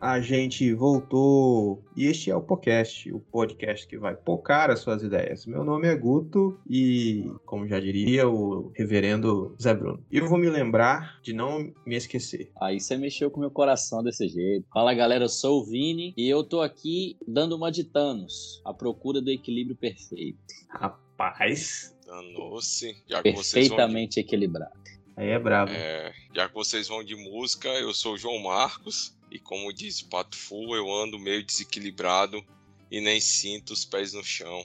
[0.00, 5.02] a gente voltou e este é o podcast, o podcast que vai pocar as suas
[5.02, 5.44] ideias.
[5.46, 10.48] Meu nome é Guto e, como já diria o reverendo Zé Bruno, eu vou me
[10.48, 12.50] lembrar de não me esquecer.
[12.60, 14.66] Aí você mexeu com meu coração desse jeito.
[14.72, 18.72] Fala galera, eu sou o Vini e eu tô aqui dando uma de Thanos, a
[18.72, 20.38] procura do equilíbrio perfeito.
[20.68, 22.96] Rapaz, Danou-se.
[23.06, 24.72] Já que vocês vão Perfeitamente equilibrado.
[25.16, 25.72] aí é brabo.
[25.72, 29.17] é, já que vocês vão de música, eu sou o João Marcos.
[29.30, 32.42] E como diz o Pato Fu, eu ando meio desequilibrado
[32.90, 34.64] e nem sinto os pés no chão.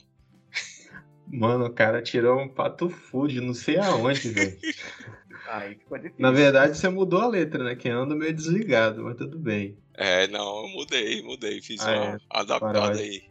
[1.27, 4.57] Mano, o cara tirou um pato food, não sei aonde, velho.
[5.49, 6.21] Aí ficou difícil.
[6.21, 7.75] Na verdade, você mudou a letra, né?
[7.75, 9.77] Que anda meio desligado, mas tudo bem.
[9.95, 11.61] É, não, eu mudei, mudei.
[11.61, 12.17] Fiz Ah, uma é.
[12.29, 13.03] adaptada Paródia.
[13.03, 13.23] aí.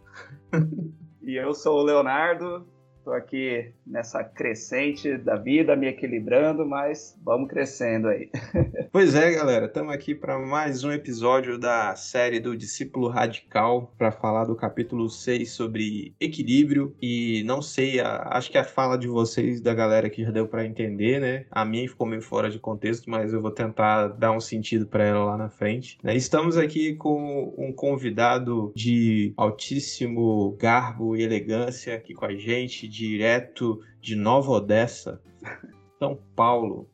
[1.22, 2.66] E eu sou o Leonardo,
[3.04, 8.30] tô aqui nessa crescente da vida, me equilibrando, mas vamos crescendo aí.
[8.92, 14.12] Pois é, galera, estamos aqui para mais um episódio da série do Discípulo Radical para
[14.12, 19.62] falar do capítulo 6 sobre equilíbrio e não sei, acho que a fala de vocês
[19.62, 21.46] da galera que já deu para entender, né?
[21.50, 25.04] A minha ficou meio fora de contexto, mas eu vou tentar dar um sentido para
[25.04, 25.96] ela lá na frente.
[26.02, 26.14] né?
[26.14, 33.80] Estamos aqui com um convidado de altíssimo garbo e elegância aqui com a gente, direto
[34.00, 35.20] de Nova Odessa,
[35.98, 36.88] São Paulo.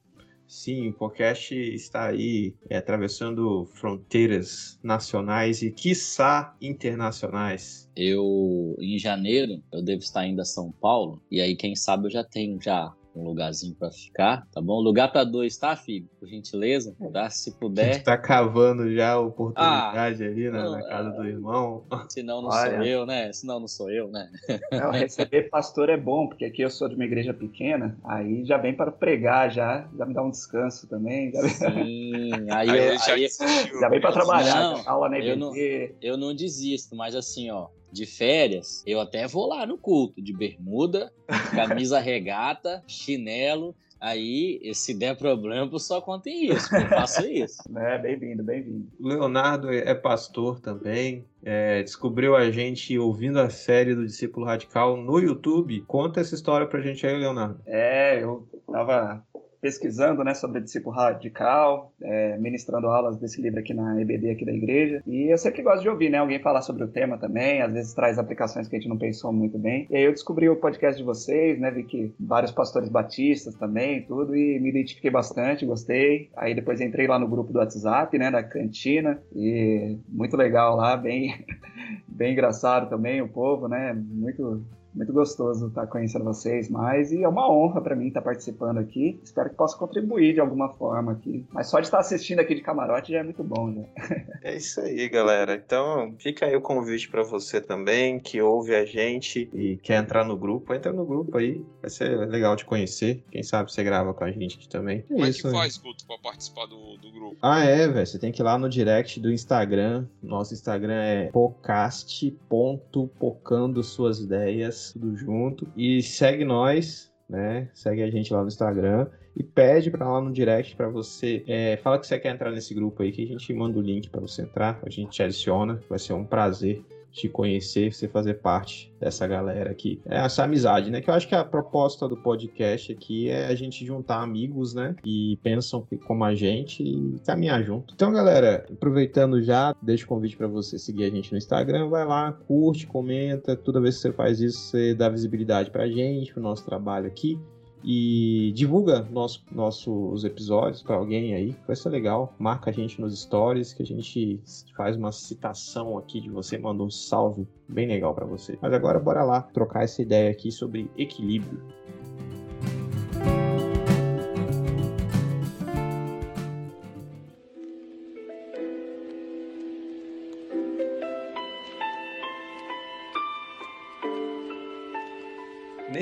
[0.46, 7.90] Sim, o podcast está aí é, atravessando fronteiras nacionais e, quiçá, internacionais.
[7.94, 11.20] Eu, em janeiro, eu devo estar indo a São Paulo.
[11.30, 14.80] E aí, quem sabe, eu já tenho já um lugarzinho pra ficar, tá bom?
[14.80, 16.06] Lugar pra dois, tá, filho?
[16.18, 17.28] Por gentileza, tá?
[17.30, 17.90] Se A gente puder.
[17.96, 21.12] está cavando já a oportunidade ali na, não, na casa é.
[21.12, 21.84] do irmão.
[22.08, 22.76] Senão não Olha.
[22.76, 23.32] sou eu, né?
[23.32, 24.28] Senão não sou eu, né?
[24.72, 28.56] Não, receber pastor é bom, porque aqui eu sou de uma igreja pequena, aí já
[28.56, 32.98] vem para pregar, já, já me dá um descanso também, já, Sim, aí, Aí eu,
[32.98, 33.80] já aí desistiu.
[33.80, 35.52] já vem para trabalhar, Não, aula na eu não-
[36.00, 40.32] eu não desisto, mas assim, ó, de férias, eu até vou lá no culto, de
[40.32, 41.12] bermuda,
[41.54, 43.74] camisa regata, chinelo.
[44.00, 47.58] Aí, se der problema, só conto isso, eu faço isso.
[47.76, 48.86] É, bem-vindo, bem-vindo.
[49.00, 51.24] O Leonardo é pastor também.
[51.44, 55.82] é, descobriu a gente ouvindo a série do Discípulo Radical no YouTube.
[55.86, 57.60] Conta essa história pra gente aí, Leonardo.
[57.66, 59.24] É, eu estava
[59.60, 64.52] pesquisando né, sobre discípulo radical, é, ministrando aulas desse livro aqui na EBD aqui da
[64.52, 65.02] igreja.
[65.06, 67.94] E eu sempre gosto de ouvir né, alguém falar sobre o tema também, às vezes
[67.94, 69.86] traz aplicações que a gente não pensou muito bem.
[69.90, 74.02] E aí eu descobri o podcast de vocês, né, vi que vários pastores batistas também,
[74.02, 76.30] tudo, e me identifiquei bastante, gostei.
[76.36, 80.96] Aí depois entrei lá no grupo do WhatsApp, né, da cantina, e muito legal lá,
[80.96, 81.44] bem,
[82.06, 84.62] bem engraçado também o povo, né, muito
[84.98, 89.18] muito gostoso estar conhecendo vocês mais e é uma honra para mim estar participando aqui.
[89.22, 91.46] Espero que possa contribuir de alguma forma aqui.
[91.52, 93.86] Mas só de estar assistindo aqui de camarote já é muito bom, né?
[94.42, 95.54] É isso aí, galera.
[95.54, 100.24] Então, fica aí o convite pra você também, que ouve a gente e quer entrar
[100.24, 100.72] no grupo.
[100.72, 103.20] Entra no grupo aí, vai ser legal de conhecer.
[103.32, 104.98] Quem sabe você grava com a gente aqui também.
[104.98, 105.52] É Como é que aí.
[105.52, 107.36] faz, Guto, pra participar do, do grupo?
[107.42, 108.06] Ah, é, velho.
[108.06, 110.06] Você tem que ir lá no direct do Instagram.
[110.22, 115.66] Nosso Instagram é podcast.pocando suas ideias, tudo junto.
[115.76, 117.68] E segue nós, né?
[117.74, 119.06] Segue a gente lá no Instagram.
[119.36, 121.44] E pede pra lá no direct pra você.
[121.46, 124.10] é, fala que você quer entrar nesse grupo aí, que a gente manda o link
[124.10, 124.80] pra você entrar.
[124.82, 125.80] A gente te adiciona.
[125.88, 126.82] Vai ser um prazer
[127.12, 130.00] te conhecer, você fazer parte dessa galera aqui.
[130.06, 131.00] É essa amizade, né?
[131.00, 134.94] Que eu acho que a proposta do podcast aqui é a gente juntar amigos, né?
[135.02, 137.94] Que pensam como a gente e caminhar junto.
[137.94, 141.88] Então, galera, aproveitando já, deixo o convite para você seguir a gente no Instagram.
[141.88, 143.56] Vai lá, curte, comenta.
[143.56, 147.38] Toda vez que você faz isso, você dá visibilidade pra gente, pro nosso trabalho aqui.
[147.84, 152.34] E divulga nosso, nossos episódios para alguém aí, vai ser legal.
[152.38, 154.40] Marca a gente nos stories, que a gente
[154.76, 158.58] faz uma citação aqui de você, manda um salve bem legal para você.
[158.60, 161.62] Mas agora bora lá trocar essa ideia aqui sobre equilíbrio.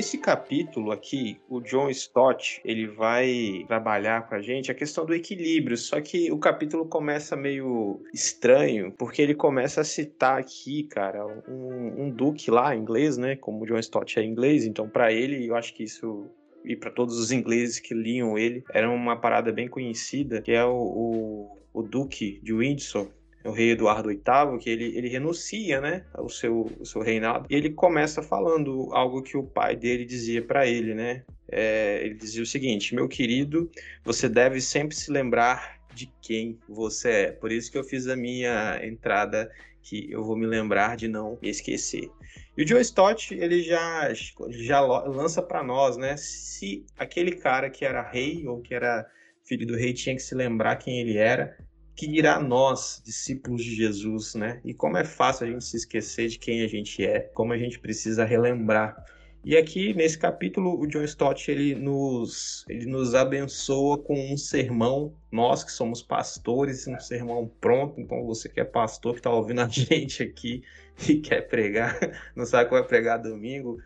[0.07, 5.13] Nesse capítulo aqui, o John Stott, ele vai trabalhar com a gente a questão do
[5.13, 11.27] equilíbrio, só que o capítulo começa meio estranho, porque ele começa a citar aqui, cara,
[11.49, 15.45] um, um duque lá, inglês, né, como o John Stott é inglês, então para ele,
[15.45, 16.31] eu acho que isso
[16.65, 20.65] e para todos os ingleses que liam ele, era uma parada bem conhecida, que é
[20.65, 23.11] o, o, o Duque de Windsor,
[23.47, 27.55] o rei Eduardo VIII, que ele, ele renuncia, né, ao seu, ao seu reinado, e
[27.55, 32.43] ele começa falando algo que o pai dele dizia para ele, né, é, ele dizia
[32.43, 33.71] o seguinte, meu querido,
[34.05, 38.17] você deve sempre se lembrar de quem você é, por isso que eu fiz a
[38.17, 39.51] minha entrada
[39.81, 42.11] que eu vou me lembrar de não esquecer.
[42.57, 44.13] E o Joe Stott, ele já,
[44.51, 49.07] já lança para nós, né, se aquele cara que era rei ou que era
[49.45, 51.57] filho do rei tinha que se lembrar quem ele era,
[51.97, 54.61] que dirá nós, discípulos de Jesus, né?
[54.63, 57.59] E como é fácil a gente se esquecer de quem a gente é, como a
[57.59, 59.03] gente precisa relembrar.
[59.43, 65.15] E aqui nesse capítulo o John Stott ele nos ele nos abençoa com um sermão.
[65.33, 67.99] Nós que somos pastores, um sermão pronto.
[67.99, 70.63] Então você que é pastor que está ouvindo a gente aqui
[71.09, 71.99] e quer pregar,
[72.37, 73.79] não sabe como é pregar domingo,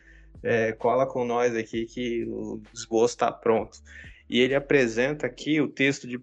[0.43, 3.79] é, cola com nós aqui que o esboço está pronto
[4.31, 6.21] e ele apresenta aqui o texto de 1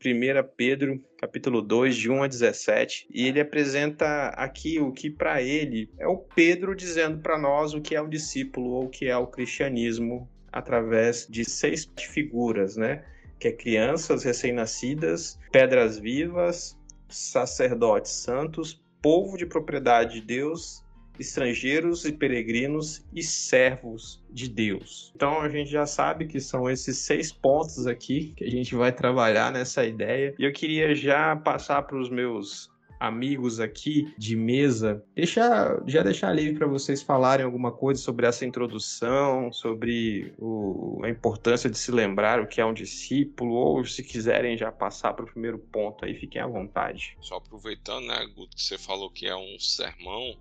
[0.56, 5.92] Pedro, capítulo 2, de 1 a 17, e ele apresenta aqui o que para ele
[6.00, 9.18] é o Pedro dizendo para nós o que é o discípulo ou o que é
[9.18, 13.04] o cristianismo através de seis figuras, né?
[13.38, 16.80] Que é crianças recém-nascidas, pedras vivas,
[17.10, 20.82] sacerdotes santos, povo de propriedade de Deus
[21.20, 25.12] estrangeiros e peregrinos e servos de Deus.
[25.16, 28.92] Então a gente já sabe que são esses seis pontos aqui que a gente vai
[28.92, 30.36] trabalhar nessa ideia.
[30.38, 32.70] E eu queria já passar para os meus
[33.00, 38.46] amigos aqui de mesa, deixar, já deixar livre para vocês falarem alguma coisa sobre essa
[38.46, 44.04] introdução, sobre o, a importância de se lembrar o que é um discípulo, ou se
[44.04, 47.18] quiserem já passar para o primeiro ponto aí, fiquem à vontade.
[47.22, 50.36] Só aproveitando, né, Guto, você falou que é um sermão,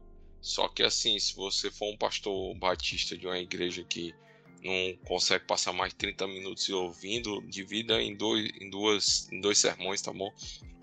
[0.47, 4.15] só que assim, se você for um pastor batista de uma igreja que
[4.63, 9.59] não consegue passar mais de 30 minutos ouvindo, divida em dois, em duas, em dois
[9.59, 10.33] sermões, tá bom?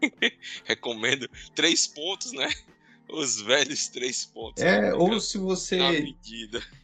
[0.65, 2.50] Recomendo três pontos, né?
[3.10, 4.62] Os velhos três pontos.
[4.62, 6.13] É, ou se você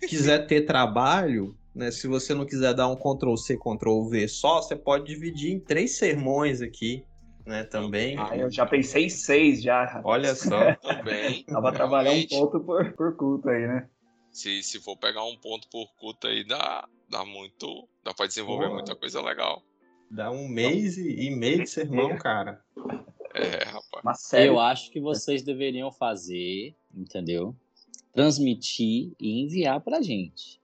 [0.07, 1.91] quiser ter trabalho, né?
[1.91, 5.59] Se você não quiser dar um Ctrl C, Ctrl V só, você pode dividir em
[5.59, 7.03] três sermões aqui
[7.49, 8.15] né, também.
[8.17, 9.99] Ah, eu já pensei em seis já.
[10.05, 10.75] Olha só.
[10.77, 11.43] também.
[11.47, 13.89] Dá pra trabalhar um ponto por, por culto aí, né?
[14.31, 17.89] Se, se for pegar um ponto por culto aí, dá, dá muito.
[18.03, 19.63] Dá pra desenvolver Pô, muita coisa legal.
[20.11, 22.63] Dá um mês e, e meio de sermão, cara.
[23.33, 24.03] É, rapaz.
[24.03, 27.55] Mas eu acho que vocês deveriam fazer, entendeu?
[28.13, 30.59] Transmitir e enviar pra gente.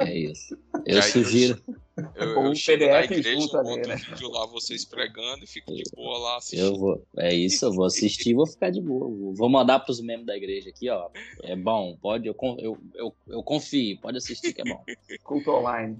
[0.00, 0.58] É isso.
[0.86, 1.62] Eu sugiro.
[2.16, 3.96] Eu, eu um chego PDF na igreja, junto ali, né?
[3.96, 6.72] vídeo lá, vocês pregando e fico de boa lá assistindo.
[6.72, 9.34] Eu vou, é isso, eu vou assistir e vou ficar de boa.
[9.34, 11.10] Vou mandar pros membros da igreja aqui, ó.
[11.42, 14.82] É bom, pode, eu, eu, eu, eu confio, pode assistir que é bom.
[15.22, 15.98] Culto online.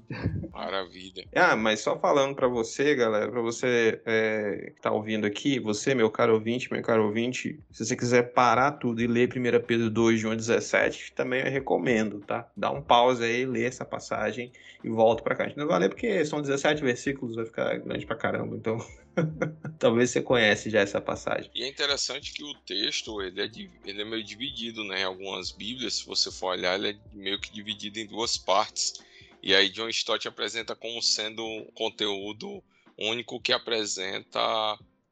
[0.51, 1.27] Maravilha.
[1.35, 5.95] Ah, mas só falando para você, galera, para você é, que tá ouvindo aqui, você,
[5.95, 9.91] meu caro ouvinte, meu caro ouvinte, se você quiser parar tudo e ler 1 Pedro
[9.91, 12.49] 2, de 1 a 17, também eu recomendo, tá?
[12.57, 14.51] Dá um pause aí, lê essa passagem
[14.83, 15.45] e volta para cá.
[15.45, 18.79] A gente não vai ler porque são 17 versículos, vai ficar grande pra caramba, então
[19.79, 21.51] talvez você conhece já essa passagem.
[21.55, 23.51] E é interessante que o texto, ele é,
[23.85, 25.01] ele é meio dividido, né?
[25.01, 28.95] Em algumas bíblias, se você for olhar, ele é meio que dividido em duas partes.
[29.43, 32.63] E aí John Stott apresenta como sendo um conteúdo
[32.97, 34.41] único que apresenta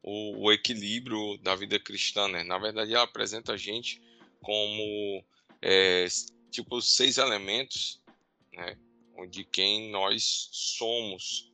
[0.01, 2.43] o, o equilíbrio da vida cristã, né?
[2.43, 4.01] Na verdade, ela apresenta a gente
[4.41, 5.23] como
[5.61, 6.07] é,
[6.49, 8.01] tipo seis elementos,
[8.53, 8.77] né?
[9.27, 11.51] De quem nós somos.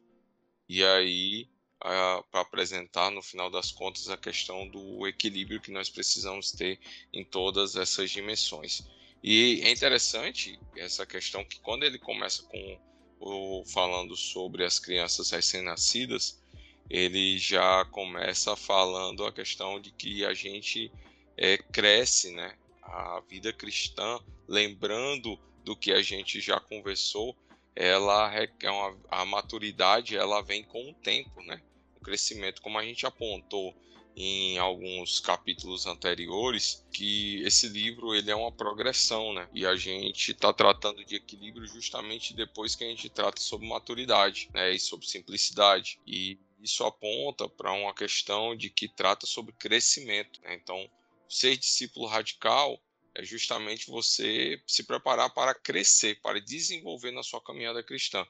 [0.70, 1.48] E aí,
[1.80, 6.80] para apresentar no final das contas a questão do equilíbrio que nós precisamos ter
[7.14, 8.82] em todas essas dimensões.
[9.24, 12.80] E é interessante essa questão que quando ele começa com
[13.20, 16.42] o, falando sobre as crianças recém-nascidas,
[16.90, 20.92] ele já começa falando a questão de que a gente
[21.36, 22.56] é, cresce, né?
[22.82, 27.36] A vida cristã, lembrando do que a gente já conversou,
[27.79, 31.62] ela é uma, a maturidade ela vem com o tempo, né?
[31.96, 33.75] O crescimento, como a gente apontou
[34.15, 39.48] em alguns capítulos anteriores, que esse livro ele é uma progressão, né?
[39.53, 44.50] E a gente está tratando de equilíbrio justamente depois que a gente trata sobre maturidade,
[44.55, 44.72] né?
[44.72, 46.00] E sobre simplicidade.
[46.07, 50.41] E isso aponta para uma questão de que trata sobre crescimento.
[50.41, 50.55] Né?
[50.55, 50.89] Então,
[51.29, 52.81] ser discípulo radical
[53.18, 58.26] é justamente você se preparar para crescer, para desenvolver na sua caminhada cristã.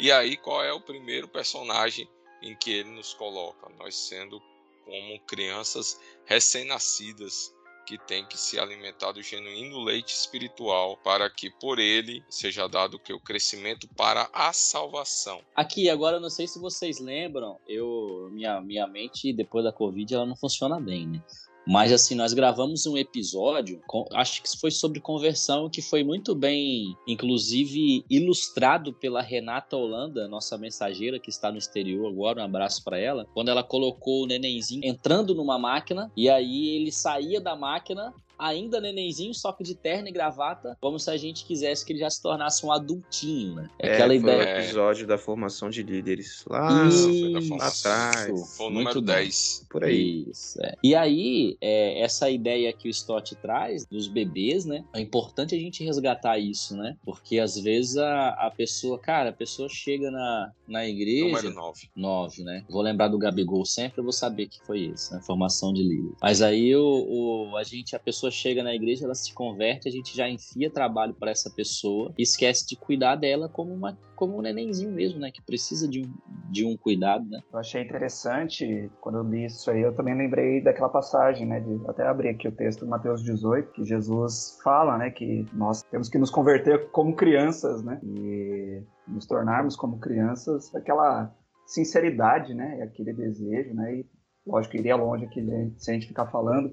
[0.00, 2.08] E aí, qual é o primeiro personagem
[2.42, 3.68] em que ele nos coloca?
[3.78, 4.42] Nós sendo
[4.84, 7.54] como crianças recém-nascidas
[7.86, 12.98] que tem que se alimentar do genuíno leite espiritual para que por ele seja dado
[12.98, 15.40] que o crescimento para a salvação.
[15.54, 20.14] Aqui, agora eu não sei se vocês lembram, eu minha, minha mente depois da Covid
[20.14, 21.22] ela não funciona bem, né?
[21.66, 23.80] Mas assim, nós gravamos um episódio,
[24.12, 30.58] acho que foi sobre conversão, que foi muito bem, inclusive, ilustrado pela Renata Holanda, nossa
[30.58, 34.84] mensageira que está no exterior agora, um abraço para ela, quando ela colocou o nenenzinho
[34.84, 38.12] entrando numa máquina e aí ele saía da máquina
[38.42, 42.00] ainda nenenzinho, só que de terno e gravata, como se a gente quisesse que ele
[42.00, 43.70] já se tornasse um adultinho, né?
[43.78, 44.38] É, Aquela ideia.
[44.38, 48.56] o episódio da formação de líderes lá, Isso, lá atrás.
[48.56, 49.66] Foi o número 10.
[49.70, 50.26] Por aí.
[50.28, 50.74] Isso, é.
[50.82, 54.84] E aí, é, essa ideia que o Stott traz dos bebês, né?
[54.92, 56.96] É importante a gente resgatar isso, né?
[57.04, 61.26] Porque às vezes a, a pessoa, cara, a pessoa chega na, na igreja.
[61.26, 61.88] Número 9.
[61.94, 62.64] 9, né?
[62.68, 65.20] Vou lembrar do Gabigol sempre, eu vou saber que foi esse, né?
[65.22, 66.12] Formação de líder.
[66.20, 69.92] Mas aí o, o, a gente, a pessoa chega na igreja, ela se converte, a
[69.92, 74.42] gente já enfia trabalho para essa pessoa esquece de cuidar dela como, uma, como um
[74.42, 75.30] nenenzinho mesmo, né?
[75.30, 76.14] Que precisa de um,
[76.50, 77.40] de um cuidado, né?
[77.52, 81.60] Eu achei interessante, quando eu li isso aí, eu também lembrei daquela passagem, né?
[81.60, 85.10] De, até abrir aqui o texto de Mateus 18, que Jesus fala, né?
[85.10, 88.00] Que nós temos que nos converter como crianças, né?
[88.02, 91.34] E nos tornarmos como crianças, aquela
[91.66, 92.82] sinceridade, né?
[92.82, 93.96] Aquele desejo, né?
[93.96, 94.06] E,
[94.46, 95.44] lógico, iria longe aqui
[95.76, 96.72] se a gente ficar falando,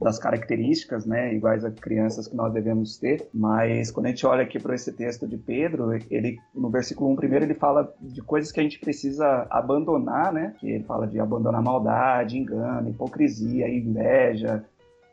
[0.00, 4.42] das características, né, iguais a crianças que nós devemos ter, mas quando a gente olha
[4.42, 8.52] aqui para esse texto de Pedro, ele no versículo 1 primeiro ele fala de coisas
[8.52, 10.54] que a gente precisa abandonar, né?
[10.58, 14.64] Que ele fala de abandonar maldade, engano, hipocrisia, inveja,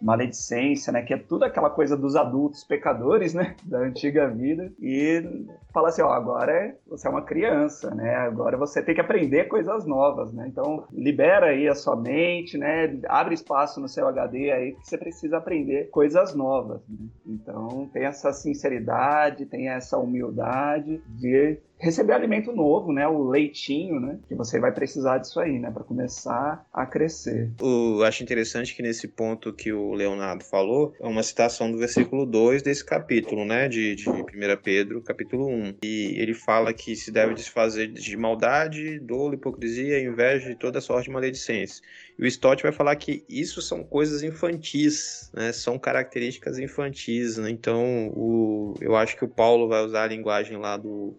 [0.02, 1.02] maledicência, né?
[1.02, 3.56] Que é tudo aquela coisa dos adultos pecadores, né?
[3.66, 4.72] Da antiga vida.
[4.80, 8.16] E fala assim, ó, agora é, você é uma criança, né?
[8.16, 10.48] Agora você tem que aprender coisas novas, né?
[10.48, 13.00] Então, libera aí a sua mente, né?
[13.08, 17.08] Abre espaço no seu HD aí que você precisa aprender coisas novas, né?
[17.26, 23.08] Então, tem essa sinceridade, tem essa humildade de receber alimento novo, né?
[23.08, 24.18] O leitinho, né?
[24.28, 25.70] Que você vai precisar disso aí, né?
[25.72, 27.52] Para começar a crescer.
[27.62, 32.26] Eu acho interessante que nesse ponto que o Leonardo falou, é uma citação do versículo
[32.26, 33.68] 2 desse capítulo, né?
[33.68, 34.24] De, de 1
[34.64, 35.76] Pedro, capítulo 1.
[35.84, 41.06] E ele fala que se deve desfazer de maldade, dolo, hipocrisia, inveja e toda sorte
[41.06, 41.84] de maledicência.
[42.18, 45.52] E o Stott vai falar que isso são coisas infantis, né?
[45.52, 47.50] São características infantis, né?
[47.50, 51.16] Então, o, eu acho que o Paulo vai usar a linguagem lá do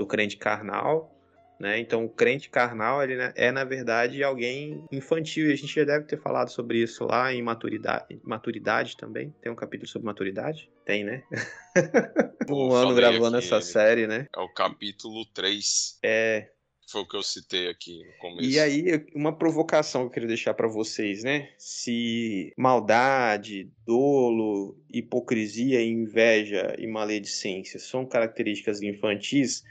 [0.00, 1.14] do crente carnal,
[1.60, 1.78] né?
[1.78, 5.50] Então, o crente carnal ele né, é, na verdade, alguém infantil.
[5.50, 9.34] E a gente já deve ter falado sobre isso lá em maturidade, maturidade também.
[9.42, 10.70] Tem um capítulo sobre maturidade?
[10.86, 11.22] Tem, né?
[12.48, 14.26] um ano gravando essa série, né?
[14.34, 15.98] É o capítulo 3.
[16.02, 16.48] É.
[16.90, 18.48] Foi o que eu citei aqui no começo.
[18.48, 21.50] E aí, uma provocação que eu queria deixar para vocês, né?
[21.58, 29.62] Se maldade, dolo, hipocrisia, inveja e maledicência são características infantis,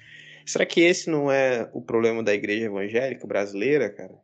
[0.49, 4.15] Será que esse não é o problema da igreja evangélica brasileira, cara?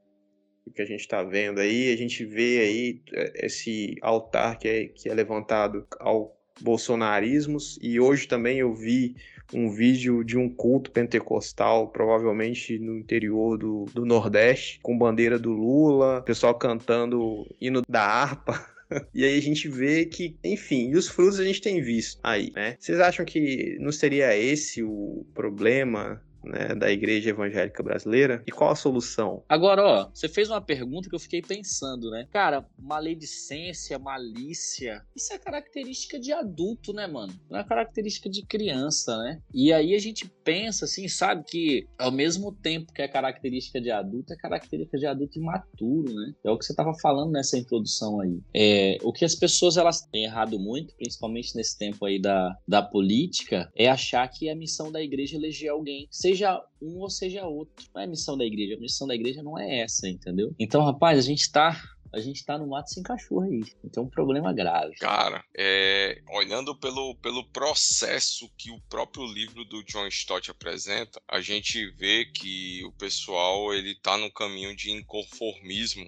[0.66, 4.68] O que a gente está vendo aí, a gente vê aí é, esse altar que
[4.68, 9.16] é, que é levantado ao bolsonarismos e hoje também eu vi
[9.54, 15.52] um vídeo de um culto pentecostal, provavelmente no interior do, do Nordeste, com bandeira do
[15.52, 18.75] Lula, pessoal cantando hino da harpa.
[19.14, 22.52] e aí a gente vê que, enfim, e os frutos a gente tem visto aí,
[22.56, 22.78] né?
[22.80, 28.44] Vocês acham que não seria esse o problema né, da igreja evangélica brasileira.
[28.48, 29.44] E qual a solução?
[29.50, 32.28] Agora, ó, você fez uma pergunta que eu fiquei pensando, né?
[32.32, 37.34] Cara, maledicência, malícia, isso é característica de adulto, né, mano?
[37.50, 39.42] Não é característica de criança, né?
[39.54, 43.92] E aí a gente pensa assim, sabe, que ao mesmo tempo que é característica de
[43.92, 46.34] adulto, é característica de adulto imaturo, né?
[46.44, 48.40] É o que você tava falando nessa introdução aí.
[48.54, 52.82] É, o que as pessoas elas têm errado muito, principalmente nesse tempo aí da, da
[52.82, 57.10] política, é achar que a missão da igreja é eleger alguém, seja seja um ou
[57.10, 57.86] seja outro.
[57.94, 58.76] Não é missão da igreja.
[58.76, 60.54] A missão da igreja não é essa, entendeu?
[60.60, 61.82] Então, rapaz, a gente tá
[62.14, 63.62] a gente tá no mato sem cachorro aí.
[63.84, 64.96] Então é um problema grave.
[64.96, 71.42] Cara, é, olhando pelo, pelo processo que o próprio livro do John Stott apresenta, a
[71.42, 76.06] gente vê que o pessoal ele tá no caminho de inconformismo,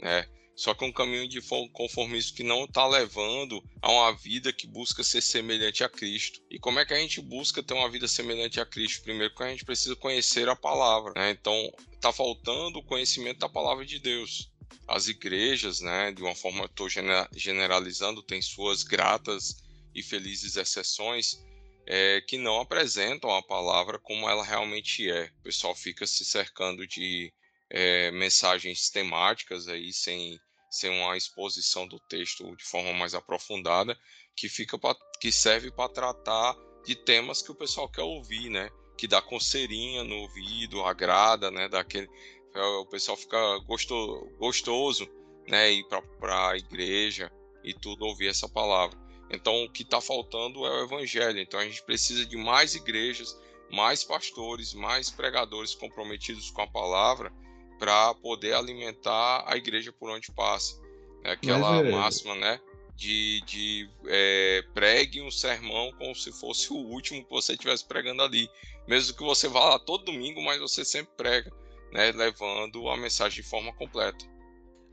[0.00, 0.26] né?
[0.56, 1.40] Só que um caminho de
[1.72, 6.40] conformismo que não está levando a uma vida que busca ser semelhante a Cristo.
[6.48, 9.02] E como é que a gente busca ter uma vida semelhante a Cristo?
[9.02, 11.12] Primeiro, porque a gente precisa conhecer a palavra.
[11.16, 11.30] Né?
[11.30, 14.50] Então, está faltando o conhecimento da palavra de Deus.
[14.86, 16.88] as igrejas, né, de uma forma estou
[17.34, 19.56] generalizando, têm suas gratas
[19.94, 21.42] e felizes exceções
[21.86, 25.30] é, que não apresentam a palavra como ela realmente é.
[25.40, 27.32] O pessoal fica se cercando de
[27.76, 30.38] é, mensagens temáticas aí sem,
[30.70, 33.98] sem uma exposição do texto de forma mais aprofundada
[34.36, 38.70] que fica pra, que serve para tratar de temas que o pessoal quer ouvir, né?
[38.96, 41.68] Que dá coceirinha no ouvido, agrada, né?
[41.68, 42.08] Daquele,
[42.54, 45.10] é, o pessoal fica gostoso, gostoso
[45.48, 45.72] né?
[45.72, 45.84] Ir
[46.20, 47.28] para a igreja
[47.64, 48.96] e tudo ouvir essa palavra.
[49.30, 51.40] Então, o que está faltando é o evangelho.
[51.40, 53.36] Então, a gente precisa de mais igrejas,
[53.68, 57.32] mais pastores, mais pregadores comprometidos com a palavra
[57.78, 60.80] para poder alimentar a igreja por onde passa.
[61.22, 61.90] É aquela é...
[61.90, 62.60] máxima, né?
[62.94, 68.22] De, de é, pregue um sermão como se fosse o último que você estivesse pregando
[68.22, 68.48] ali.
[68.86, 71.52] Mesmo que você vá lá todo domingo, mas você sempre prega,
[71.92, 72.12] né?
[72.12, 74.24] Levando a mensagem de forma completa.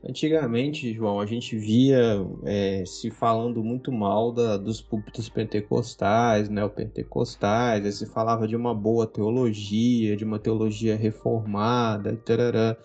[0.04, 7.86] Antigamente, João, a gente via é, se falando muito mal da, dos púlpitos pentecostais, neopentecostais,
[7.86, 12.76] aí se falava de uma boa teologia, de uma teologia reformada, tarará.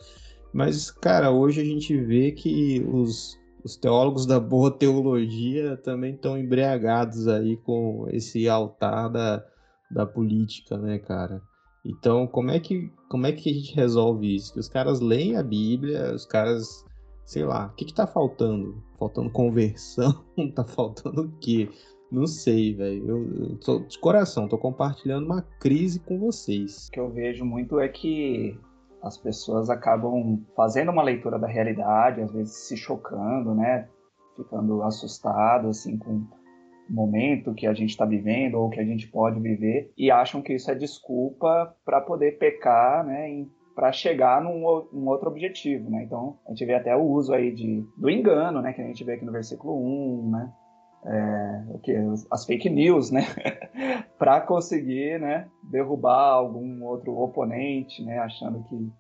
[0.54, 6.38] Mas, cara, hoje a gente vê que os, os teólogos da boa teologia também estão
[6.38, 9.44] embriagados aí com esse altar da,
[9.90, 11.42] da política, né, cara?
[11.84, 14.54] Então, como é que como é que a gente resolve isso?
[14.54, 16.86] Que os caras leem a Bíblia, os caras
[17.28, 18.82] sei lá, o que que tá faltando?
[18.98, 20.24] Faltando conversão?
[20.56, 21.70] tá faltando o quê?
[22.10, 23.06] Não sei, velho.
[23.06, 26.88] Eu, eu tô de coração, tô compartilhando uma crise com vocês.
[26.88, 28.58] O que eu vejo muito é que
[29.04, 33.90] as pessoas acabam fazendo uma leitura da realidade, às vezes se chocando, né?
[34.38, 36.28] Ficando assustado, assim, com o
[36.90, 40.54] momento que a gente está vivendo ou que a gente pode viver e acham que
[40.54, 43.30] isso é desculpa para poder pecar, né?
[43.30, 44.66] Em para chegar num,
[45.08, 46.02] outro objetivo, né?
[46.02, 48.74] Então, a gente vê até o uso aí de, do engano, né?
[48.74, 50.52] Que a gente vê aqui no versículo 1, né?
[51.06, 51.96] É, o que
[52.32, 53.22] as fake news, né,
[54.18, 58.92] para conseguir, né, derrubar algum outro oponente, né, achando que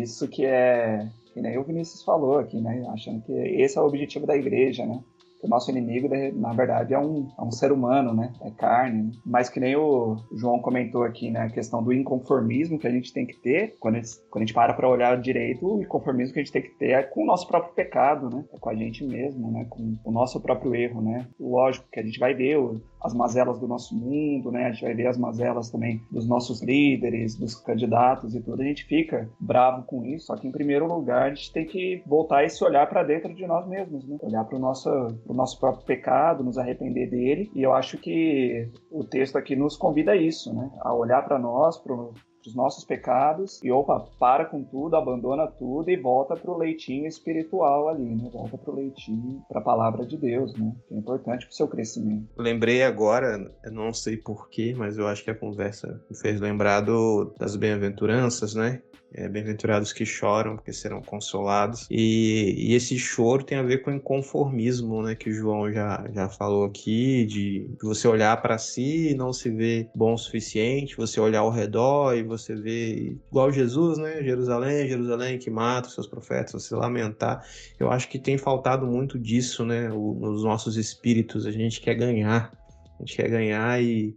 [0.00, 3.86] isso que é, que nem o Vinícius falou aqui, né, achando que esse é o
[3.86, 5.02] objetivo da igreja, né,
[5.44, 8.32] o nosso inimigo, na verdade, é um, é um ser humano, né?
[8.40, 9.12] É carne.
[9.24, 11.40] Mas que nem o João comentou aqui, né?
[11.40, 14.46] A questão do inconformismo que a gente tem que ter, quando a gente, quando a
[14.46, 17.22] gente para para olhar direito, o inconformismo que a gente tem que ter é com
[17.22, 18.44] o nosso próprio pecado, né?
[18.52, 19.66] É com a gente mesmo, né?
[19.68, 21.26] Com o nosso próprio erro, né?
[21.38, 24.64] Lógico que a gente vai ver o, as mazelas do nosso mundo, né?
[24.64, 28.62] A gente vai ver as mazelas também dos nossos líderes, dos candidatos e tudo.
[28.62, 32.02] A gente fica bravo com isso, só que em primeiro lugar a gente tem que
[32.06, 34.16] voltar esse olhar para dentro de nós mesmos, né?
[34.22, 34.88] Olhar para o nosso,
[35.28, 37.50] nosso próprio pecado, nos arrepender dele.
[37.54, 40.70] E eu acho que o texto aqui nos convida a isso, né?
[40.80, 42.14] A olhar para nós, pro
[42.46, 47.06] os nossos pecados e opa, para com tudo, abandona tudo e volta para o leitinho
[47.06, 48.30] espiritual ali, né?
[48.32, 50.72] Volta para o leitinho, para a palavra de Deus, né?
[50.88, 52.28] Que é importante para o seu crescimento.
[52.36, 53.38] Lembrei agora,
[53.70, 58.54] não sei porquê, mas eu acho que a conversa me fez lembrar do, das bem-aventuranças,
[58.54, 58.82] né?
[59.16, 61.86] É, Bem-aventurados que choram, porque serão consolados.
[61.88, 65.14] E, e, esse choro tem a ver com o inconformismo, né?
[65.14, 69.50] Que o João já, já falou aqui, de, você olhar para si e não se
[69.50, 74.20] ver bom o suficiente, você olhar ao redor e você ver, igual Jesus, né?
[74.20, 77.46] Jerusalém, Jerusalém que mata os seus profetas, você lamentar.
[77.78, 79.92] Eu acho que tem faltado muito disso, né?
[79.92, 81.46] O, nos nossos espíritos.
[81.46, 82.50] A gente quer ganhar.
[82.98, 84.16] A gente quer ganhar e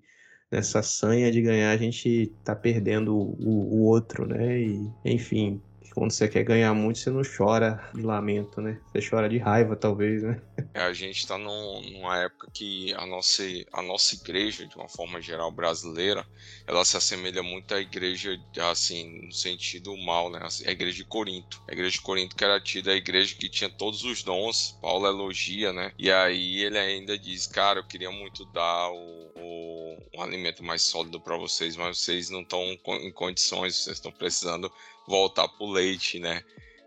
[0.52, 4.60] nessa sanha de ganhar, a gente tá perdendo o, o outro, né?
[4.62, 5.62] E, enfim,
[5.98, 8.80] quando você quer ganhar muito, você não chora de lamento, né?
[8.94, 10.40] Você chora de raiva, talvez, né?
[10.72, 13.42] É, a gente está num, numa época que a nossa,
[13.74, 16.24] a nossa igreja, de uma forma geral brasileira,
[16.68, 20.40] ela se assemelha muito à igreja, assim, no sentido mal, né?
[20.68, 21.64] A igreja de Corinto.
[21.68, 25.08] A igreja de Corinto que era tida a igreja que tinha todos os dons, Paulo
[25.08, 25.92] elogia, né?
[25.98, 30.84] E aí ele ainda diz, cara, eu queria muito dar o, o um alimento mais
[30.84, 32.62] sólido para vocês, mas vocês não estão
[33.02, 34.72] em condições, vocês estão precisando
[35.08, 36.44] voltar pro leite, né?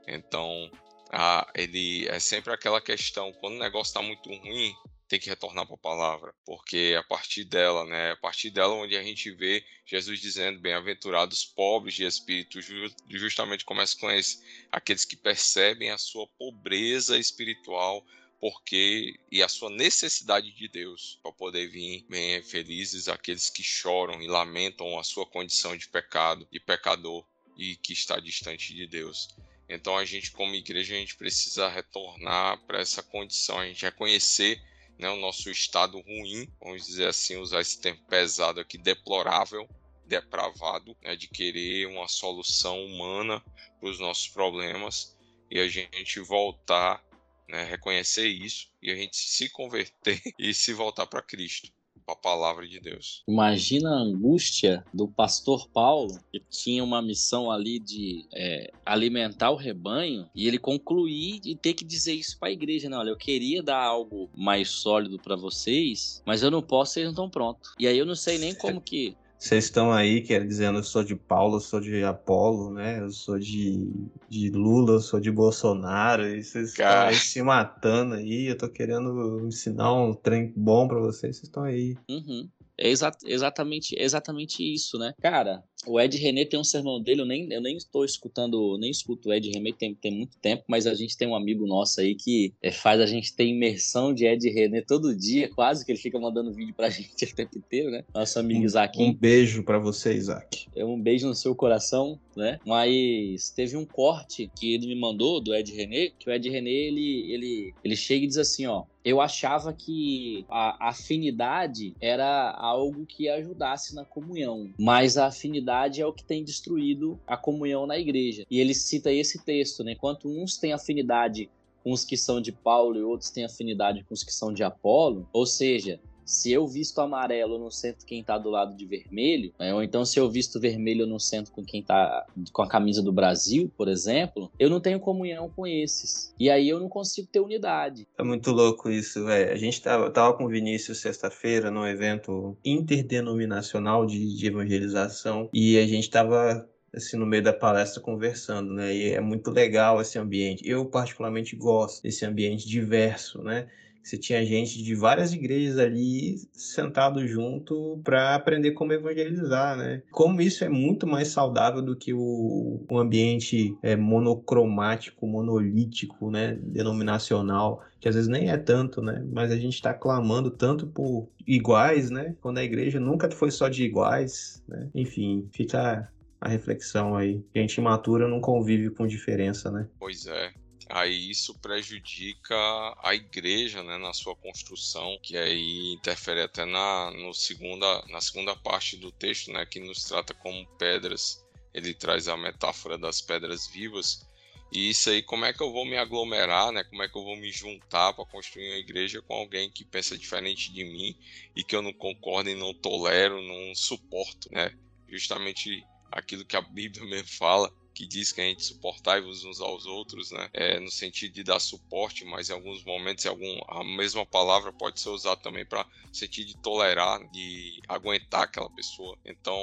[0.06, 0.70] Então,
[1.10, 4.74] a, ele é sempre aquela questão, quando o negócio está muito ruim,
[5.08, 8.48] tem que retornar para a palavra, porque é a partir dela, né, é a partir
[8.48, 12.60] dela onde a gente vê Jesus dizendo, bem-aventurados pobres de espírito,
[13.08, 18.06] justamente começa com esse, aqueles que percebem a sua pobreza espiritual,
[18.40, 24.22] porque e a sua necessidade de Deus para poder vir bem felizes aqueles que choram
[24.22, 27.26] e lamentam a sua condição de pecado, de pecador
[27.56, 29.28] e que está distante de Deus.
[29.68, 34.60] Então a gente como igreja a gente precisa retornar para essa condição, a gente reconhecer
[34.98, 39.68] né, o nosso estado ruim, vamos dizer assim, usar esse termo pesado aqui, deplorável,
[40.06, 43.42] depravado, né, de querer uma solução humana
[43.78, 45.16] para os nossos problemas
[45.50, 47.02] e a gente voltar,
[47.48, 51.72] né, reconhecer isso e a gente se converter e se voltar para Cristo
[52.12, 53.22] a palavra de Deus.
[53.28, 59.56] Imagina a angústia do pastor Paulo, que tinha uma missão ali de é, alimentar o
[59.56, 63.16] rebanho, e ele concluir e ter que dizer isso para a igreja: não, olha, eu
[63.16, 67.72] queria dar algo mais sólido para vocês, mas eu não posso, vocês não estão prontos.
[67.78, 71.02] E aí eu não sei nem como que vocês estão aí, quer dizendo, eu sou
[71.02, 73.00] de Paulo, eu sou de Apolo, né?
[73.00, 73.90] Eu sou de,
[74.28, 78.68] de Lula, eu sou de Bolsonaro, e vocês estão aí se matando aí, eu tô
[78.68, 81.96] querendo ensinar um trem bom para vocês, vocês estão aí.
[82.10, 82.50] Uhum.
[82.78, 85.14] É exa exatamente, exatamente isso, né?
[85.22, 88.90] Cara, o Ed René tem um sermão dele, eu nem, eu nem estou escutando, nem
[88.90, 92.00] escuto o Ed René tem, tem muito tempo, mas a gente tem um amigo nosso
[92.00, 95.92] aí que é, faz a gente ter imersão de Ed René todo dia, quase que
[95.92, 98.04] ele fica mandando vídeo pra gente o tempo inteiro, né?
[98.14, 99.02] Nosso amigo um, Isaac.
[99.02, 100.66] Um beijo para você, Isaac.
[100.76, 102.58] É um beijo no seu coração, né?
[102.66, 106.70] Mas teve um corte que ele me mandou do Ed René, que o Ed René
[106.70, 113.06] ele, ele, ele chega e diz assim, ó, eu achava que a afinidade era algo
[113.06, 115.69] que ajudasse na comunhão, mas a afinidade
[116.00, 118.44] é o que tem destruído a comunhão na igreja.
[118.50, 119.92] E ele cita esse texto, né?
[119.92, 121.48] Enquanto uns têm afinidade
[121.82, 124.62] com os que são de Paulo e outros têm afinidade com os que são de
[124.62, 126.00] Apolo, ou seja,
[126.30, 129.74] se eu visto amarelo, eu não sento quem tá do lado de vermelho, né?
[129.74, 133.02] ou então se eu visto vermelho, eu não sento com quem tá com a camisa
[133.02, 136.32] do Brasil, por exemplo, eu não tenho comunhão com esses.
[136.38, 138.06] E aí eu não consigo ter unidade.
[138.16, 139.52] É muito louco isso, velho.
[139.52, 145.78] A gente tava, tava com o Vinícius sexta-feira num evento interdenominacional de, de evangelização e
[145.78, 148.94] a gente tava assim no meio da palestra conversando, né?
[148.94, 150.68] E é muito legal esse ambiente.
[150.68, 153.68] Eu particularmente gosto desse ambiente diverso, né?
[154.02, 160.02] Você tinha gente de várias igrejas ali sentado junto para aprender como evangelizar, né?
[160.10, 166.58] Como isso é muito mais saudável do que o, o ambiente é, monocromático, monolítico, né?
[166.62, 169.24] Denominacional, que às vezes nem é tanto, né?
[169.30, 172.34] Mas a gente está clamando tanto por iguais, né?
[172.40, 174.88] Quando a igreja nunca foi só de iguais, né?
[174.94, 176.10] Enfim, fica
[176.40, 177.44] a reflexão aí.
[177.54, 179.86] Gente imatura não convive com diferença, né?
[179.98, 180.50] Pois é
[180.90, 182.56] aí isso prejudica
[183.02, 188.54] a igreja né, na sua construção, que aí interfere até na, no segunda, na segunda
[188.56, 191.44] parte do texto, né, que nos trata como pedras.
[191.72, 194.28] Ele traz a metáfora das pedras vivas.
[194.72, 196.84] E isso aí, como é que eu vou me aglomerar, né?
[196.84, 200.16] Como é que eu vou me juntar para construir uma igreja com alguém que pensa
[200.16, 201.16] diferente de mim
[201.56, 204.72] e que eu não concordo e não tolero, não suporto, né?
[205.08, 209.84] Justamente aquilo que a Bíblia mesmo fala, que diz que a gente suportai-vos uns aos
[209.84, 210.48] outros, né?
[210.54, 214.98] É, no sentido de dar suporte, mas em alguns momentos algum, a mesma palavra pode
[214.98, 219.18] ser usada também para sentido de tolerar, de aguentar aquela pessoa.
[219.22, 219.54] Então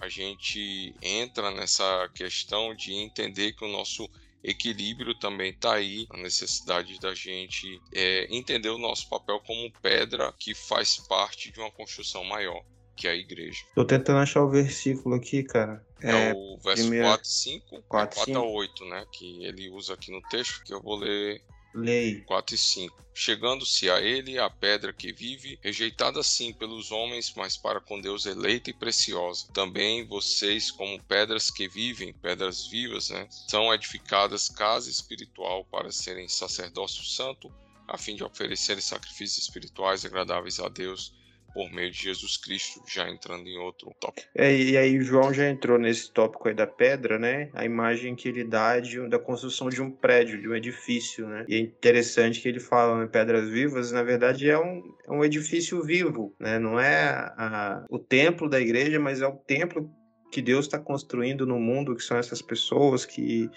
[0.00, 4.10] a gente entra nessa questão de entender que o nosso
[4.42, 10.34] equilíbrio também está aí, a necessidade da gente é, entender o nosso papel como pedra
[10.36, 12.64] que faz parte de uma construção maior
[12.96, 13.60] que é a igreja.
[13.74, 15.84] Tô tentando achar o versículo aqui, cara.
[16.04, 17.08] É, é o verso primeira...
[17.08, 18.38] 4, 5, 4, 4 5.
[18.38, 19.06] a 8, né?
[19.12, 21.42] Que ele usa aqui no texto, que eu vou ler
[21.74, 22.20] Lei.
[22.20, 23.04] 4 e 5.
[23.12, 28.26] Chegando-se a ele a pedra que vive, rejeitada sim pelos homens, mas para com Deus
[28.26, 29.48] eleita e preciosa.
[29.52, 36.28] Também vocês, como pedras que vivem, pedras vivas, né, são edificadas casa espiritual para serem
[36.28, 37.52] sacerdócio santo,
[37.88, 41.12] a fim de oferecerem sacrifícios espirituais agradáveis a Deus
[41.54, 44.28] por meio de Jesus Cristo, já entrando em outro tópico.
[44.34, 47.48] É, e aí João já entrou nesse tópico aí da pedra, né?
[47.54, 51.44] A imagem que ele dá de, da construção de um prédio, de um edifício, né?
[51.48, 55.24] E é interessante que ele fala, né, pedras vivas, na verdade é um, é um
[55.24, 56.58] edifício vivo, né?
[56.58, 59.88] Não é a, o templo da igreja, mas é o templo
[60.32, 63.48] que Deus está construindo no mundo, que são essas pessoas que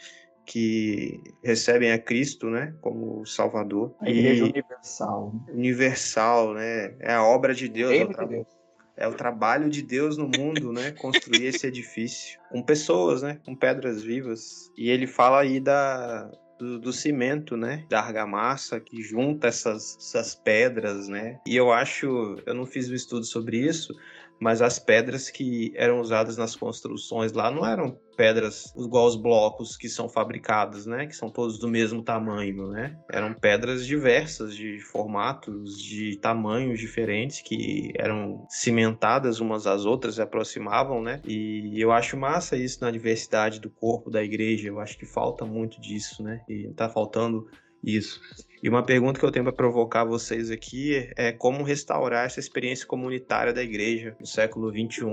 [0.48, 3.94] que recebem a Cristo, né, como Salvador.
[4.00, 5.36] A Igreja e Universal.
[5.50, 6.96] Universal, né?
[7.00, 7.92] É a obra de Deus.
[7.92, 8.26] É o, tra...
[8.26, 8.48] Deus.
[8.96, 10.92] é o trabalho de Deus no mundo, né?
[10.92, 13.40] Construir esse edifício com pessoas, né?
[13.46, 14.72] Com pedras vivas.
[14.78, 17.86] E ele fala aí da do, do, cimento, né?
[17.90, 21.40] Da argamassa que junta essas, essas pedras, né?
[21.46, 23.94] E eu acho, eu não fiz um estudo sobre isso,
[24.40, 29.78] mas as pedras que eram usadas nas construções lá não eram pedras igual os blocos
[29.78, 31.06] que são fabricados, né?
[31.06, 32.98] Que são todos do mesmo tamanho, né?
[33.12, 40.22] Eram pedras diversas, de formatos, de tamanhos diferentes, que eram cimentadas umas às outras, e
[40.22, 41.22] aproximavam, né?
[41.26, 44.68] E eu acho massa isso na diversidade do corpo da igreja.
[44.68, 46.42] Eu acho que falta muito disso, né?
[46.50, 47.48] E tá faltando
[47.84, 48.20] isso.
[48.62, 52.88] E uma pergunta que eu tenho para provocar vocês aqui é como restaurar essa experiência
[52.88, 55.06] comunitária da igreja no século XXI,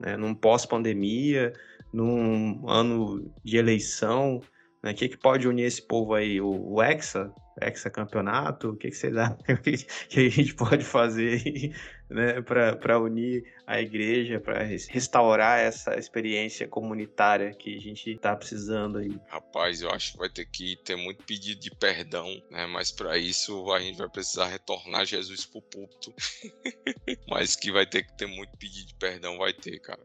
[0.00, 1.52] né, num pós-pandemia,
[1.92, 4.40] num ano de eleição,
[4.82, 6.40] O que, que pode unir esse povo aí?
[6.40, 7.32] O, o Hexa?
[7.60, 8.70] Hexa-campeonato?
[8.70, 9.36] O que, que vocês acham
[10.08, 11.72] que a gente pode fazer aí,
[12.08, 18.98] né, para unir a igreja, para restaurar essa experiência comunitária que a gente está precisando
[18.98, 19.18] aí?
[19.28, 22.66] Rapaz, eu acho que vai ter que ter muito pedido de perdão, né?
[22.66, 26.14] Mas para isso a gente vai precisar retornar Jesus pro púlpito.
[27.28, 30.02] Mas que vai ter que ter muito pedido de perdão, vai ter, cara.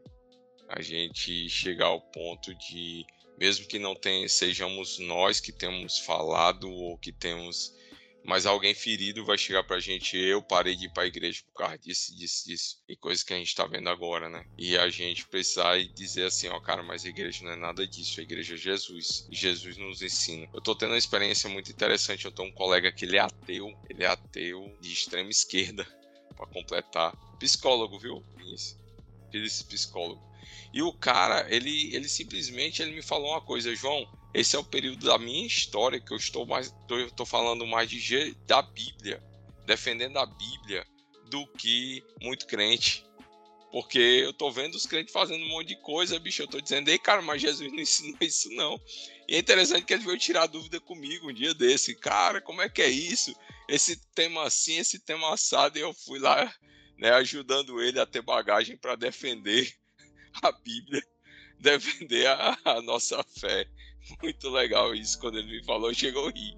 [0.67, 3.05] A gente chegar ao ponto de
[3.37, 7.75] mesmo que não tenha, sejamos nós que temos falado ou que temos
[8.25, 11.77] mas alguém ferido vai chegar pra gente, eu parei de ir pra igreja por causa
[11.77, 14.45] disso, disso, disso, e coisas que a gente tá vendo agora, né?
[14.57, 18.19] E a gente precisar dizer assim, ó, cara, mas a igreja não é nada disso,
[18.19, 20.47] a igreja é Jesus, e Jesus nos ensina.
[20.53, 23.67] Eu tô tendo uma experiência muito interessante, eu tenho um colega que ele é ateu,
[23.89, 25.86] ele é ateu de extrema esquerda,
[26.36, 27.15] para completar.
[27.39, 28.23] Psicólogo, viu,
[29.31, 30.21] desse psicólogo.
[30.73, 34.07] E o cara, ele, ele simplesmente ele me falou uma coisa, João.
[34.33, 37.89] Esse é o período da minha história que eu estou mais, tô, tô falando mais
[37.89, 39.23] de da Bíblia,
[39.65, 40.85] defendendo a Bíblia,
[41.29, 43.05] do que muito crente.
[43.73, 46.43] Porque eu tô vendo os crentes fazendo um monte de coisa, bicho.
[46.43, 48.79] Eu tô dizendo, ei, cara, mas Jesus não ensinou isso, não.
[49.27, 51.95] E é interessante que ele veio tirar dúvida comigo um dia desse.
[51.95, 53.35] Cara, como é que é isso?
[53.67, 55.79] Esse tema assim, esse tema assado.
[55.79, 56.53] E eu fui lá,
[56.99, 59.73] né, ajudando ele a ter bagagem para defender
[60.43, 61.03] a Bíblia,
[61.59, 63.67] defender a, a, nossa fé.
[64.21, 65.19] Muito legal isso.
[65.19, 66.57] Quando ele me falou, chegou a rir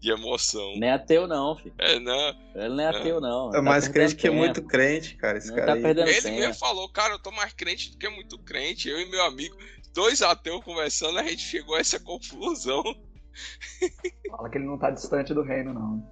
[0.00, 0.76] de emoção.
[0.76, 1.74] Nem ateu, não, filho.
[1.78, 2.28] É, não.
[2.54, 3.54] Ele não é ateu, não.
[3.54, 5.38] É mais tá crente que é muito crente, cara.
[5.38, 6.28] Esse cara tá ele tempo.
[6.28, 8.88] mesmo falou, cara, eu tô mais crente do que muito crente.
[8.88, 9.56] Eu e meu amigo,
[9.94, 12.82] dois ateus conversando, a gente chegou a essa conclusão.
[14.30, 16.06] Fala que ele não tá distante do reino, não.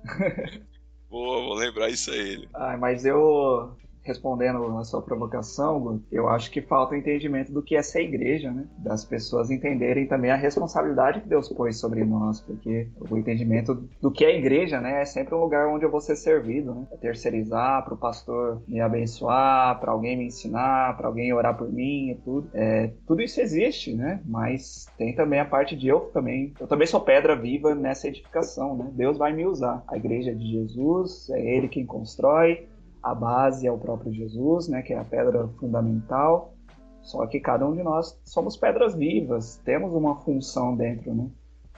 [1.10, 2.48] Boa, vou lembrar isso a ele.
[2.54, 7.82] Ah, mas eu respondendo a sua provocação, eu acho que falta entendimento do que é
[7.82, 8.66] ser igreja, né?
[8.78, 14.10] Das pessoas entenderem também a responsabilidade que Deus pôs sobre nós, porque o entendimento do
[14.10, 16.86] que é igreja, né, é sempre um lugar onde eu vou ser servido, né?
[16.92, 21.70] É terceirizar para o pastor me abençoar, para alguém me ensinar, para alguém orar por
[21.72, 22.48] mim e tudo.
[22.54, 24.20] É, tudo isso existe, né?
[24.24, 26.52] Mas tem também a parte de eu também.
[26.58, 28.90] Eu também sou pedra viva nessa edificação, né?
[28.92, 29.82] Deus vai me usar.
[29.86, 32.66] A igreja é de Jesus, é Ele quem constrói
[33.02, 36.54] a base é o próprio Jesus, né, que é a pedra fundamental.
[37.02, 41.28] Só que cada um de nós somos pedras vivas, temos uma função dentro né,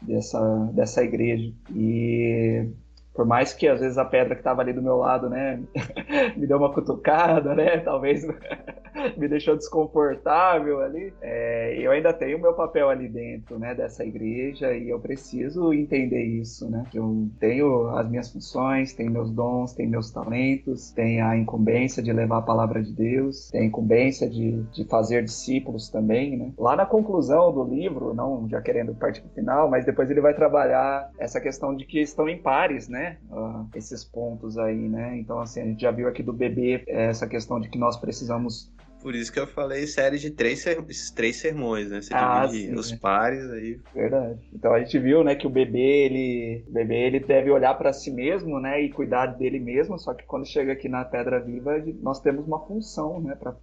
[0.02, 1.52] dessa, dessa igreja.
[1.74, 2.68] E
[3.14, 5.62] por mais que às vezes a pedra que estava ali do meu lado, né,
[6.36, 8.26] me deu uma cutucada, né, talvez
[9.16, 14.72] me deixou desconfortável ali, é, eu ainda tenho meu papel ali dentro, né, dessa igreja
[14.72, 19.90] e eu preciso entender isso, né, eu tenho as minhas funções, tenho meus dons, tenho
[19.90, 24.62] meus talentos, tenho a incumbência de levar a palavra de Deus, tenho a incumbência de,
[24.72, 26.52] de fazer discípulos também, né.
[26.58, 30.20] Lá na conclusão do livro, não já querendo partir para o final, mas depois ele
[30.20, 35.16] vai trabalhar essa questão de que estão em pares, né, Uh, esses pontos aí, né?
[35.18, 38.72] Então, assim, a gente já viu aqui do bebê essa questão de que nós precisamos
[39.04, 40.82] por isso que eu falei série de três, ser...
[41.14, 42.00] três sermões, né?
[42.00, 42.98] Você ah, divide sim, os né?
[42.98, 43.78] pares aí.
[43.94, 44.40] Verdade.
[44.50, 47.92] Então a gente viu, né, que o bebê, ele, o bebê, ele deve olhar para
[47.92, 49.98] si mesmo, né, e cuidar dele mesmo.
[49.98, 53.54] Só que quando chega aqui na Pedra Viva, nós temos uma função, né, para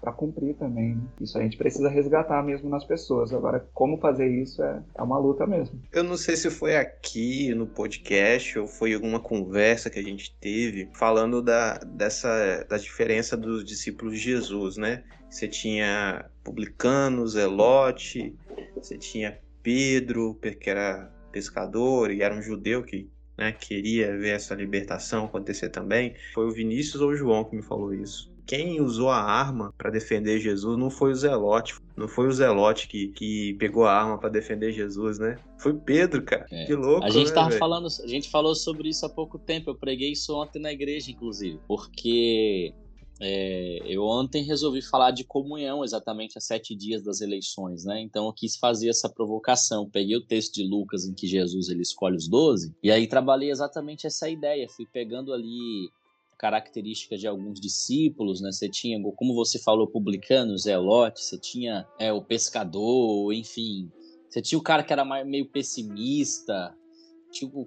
[0.00, 0.94] para cumprir também.
[0.94, 1.02] Né?
[1.20, 3.32] Isso a gente precisa resgatar mesmo nas pessoas.
[3.32, 5.80] Agora, como fazer isso é, é uma luta mesmo.
[5.92, 10.34] Eu não sei se foi aqui no podcast ou foi alguma conversa que a gente
[10.40, 15.04] teve falando da, dessa, da diferença dos discípulos de Jesus, né?
[15.30, 18.34] Você tinha publicanos, Zelote,
[18.74, 24.54] você tinha Pedro, que era pescador e era um judeu que né, queria ver essa
[24.54, 26.14] libertação acontecer também.
[26.32, 29.90] Foi o Vinícius ou o João que me falou isso quem usou a arma para
[29.90, 31.74] defender Jesus não foi o Zelote.
[31.94, 35.36] Não foi o Zelote que, que pegou a arma para defender Jesus, né?
[35.58, 36.46] Foi Pedro, cara.
[36.50, 36.64] É.
[36.64, 37.04] Que louco.
[37.04, 37.58] A gente né, tava véio?
[37.58, 39.68] falando, a gente falou sobre isso há pouco tempo.
[39.68, 42.72] Eu preguei isso ontem na igreja, inclusive, porque
[43.20, 48.00] é, eu ontem resolvi falar de comunhão exatamente a sete dias das eleições, né?
[48.00, 49.90] Então eu quis fazer essa provocação.
[49.90, 53.50] Peguei o texto de Lucas em que Jesus ele escolhe os doze e aí trabalhei
[53.50, 54.66] exatamente essa ideia.
[54.70, 55.90] Fui pegando ali
[56.38, 58.52] características de alguns discípulos, né?
[58.52, 63.90] Você tinha, como você falou, publicanos, Zelote, você tinha é, o pescador, enfim.
[64.28, 66.74] Você tinha o cara que era meio pessimista,
[67.32, 67.66] tipo,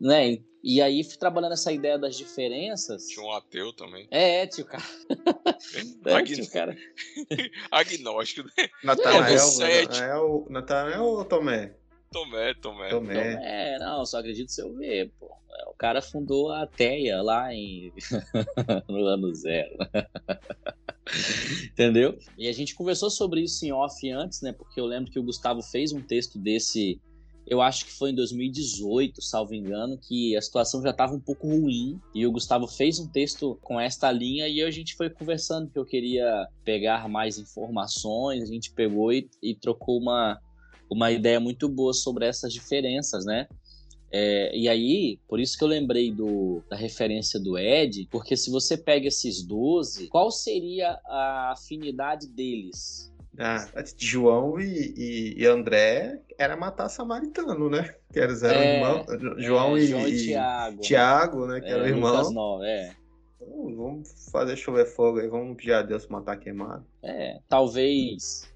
[0.00, 0.38] né?
[0.62, 3.06] E aí, trabalhando essa ideia das diferenças.
[3.06, 4.06] Tinha um ateu também.
[4.10, 4.84] É, tinha o cara.
[6.04, 6.76] é, tinha o cara.
[7.70, 8.68] Agnóstico, né?
[8.82, 11.74] Natanael, Natanael ou Tomé?
[12.10, 12.88] Tomé, Tomé.
[12.88, 13.14] Tomé.
[13.14, 15.30] Tomé, não, só acredito se eu ver, pô.
[15.68, 17.92] O cara fundou a TEA lá em...
[18.88, 19.76] no ano zero.
[21.64, 22.18] Entendeu?
[22.36, 24.52] E a gente conversou sobre isso em off antes, né?
[24.52, 27.00] Porque eu lembro que o Gustavo fez um texto desse
[27.50, 31.48] eu acho que foi em 2018, salvo engano, que a situação já estava um pouco
[31.48, 35.70] ruim e o Gustavo fez um texto com esta linha e a gente foi conversando
[35.70, 40.38] que eu queria pegar mais informações, a gente pegou e, e trocou uma,
[40.90, 43.46] uma ideia muito boa sobre essas diferenças, né?
[44.10, 48.50] É, e aí, por isso que eu lembrei do, da referência do Ed, porque se
[48.50, 53.12] você pega esses 12, qual seria a afinidade deles?
[53.38, 57.94] Ah, João e, e, e, André era matar samaritano, né?
[58.12, 59.06] Que eram É, irmãos.
[59.38, 60.80] João, é, e, João e Tiago.
[60.80, 61.60] Tiago, né?
[61.60, 62.34] Que É, eram Lucas irmãos.
[62.34, 62.96] 9, é.
[63.40, 66.84] Então, vamos fazer chover fogo aí, vamos pedir a Deus matar queimado.
[67.02, 68.48] É, talvez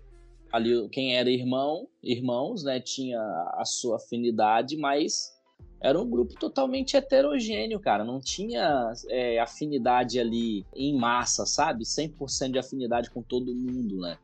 [0.52, 3.20] ali quem era irmão, irmãos, né, tinha
[3.54, 5.32] a sua afinidade, mas
[5.80, 8.04] era um grupo totalmente heterogêneo, cara.
[8.04, 11.84] Não tinha é, afinidade ali em massa, sabe?
[11.84, 14.16] 100% de afinidade com todo mundo, né?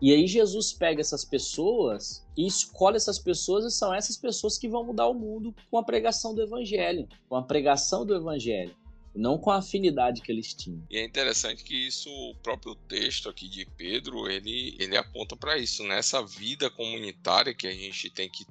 [0.00, 4.68] E aí Jesus pega essas pessoas e escolhe essas pessoas e são essas pessoas que
[4.68, 8.76] vão mudar o mundo com a pregação do evangelho, com a pregação do evangelho,
[9.16, 10.86] não com a afinidade que eles tinham.
[10.90, 15.56] E é interessante que isso, o próprio texto aqui de Pedro, ele, ele aponta para
[15.56, 15.98] isso, né?
[15.98, 18.44] Essa vida comunitária que a gente tem que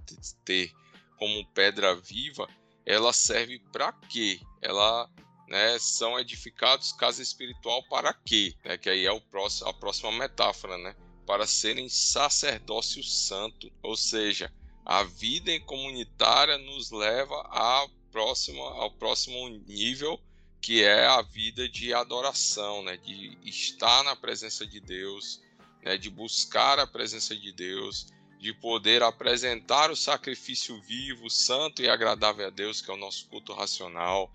[0.43, 0.71] ter
[1.17, 2.47] como pedra viva,
[2.86, 4.39] ela serve para quê?
[4.62, 5.10] Ela,
[5.47, 8.54] né, são edificados casa espiritual para quê?
[8.63, 8.78] Né?
[8.78, 10.95] Que aí é o próximo, a próxima metáfora, né?
[11.25, 14.51] Para serem sacerdócio santo, ou seja,
[14.86, 20.19] a vida em comunitária nos leva à próxima, ao próximo nível
[20.65, 22.97] que é a vida de adoração, né?
[22.97, 25.39] de estar na presença de Deus,
[25.84, 25.95] né?
[25.95, 28.08] de buscar a presença de Deus,
[28.39, 33.28] de poder apresentar o sacrifício vivo, santo e agradável a Deus, que é o nosso
[33.28, 34.34] culto racional.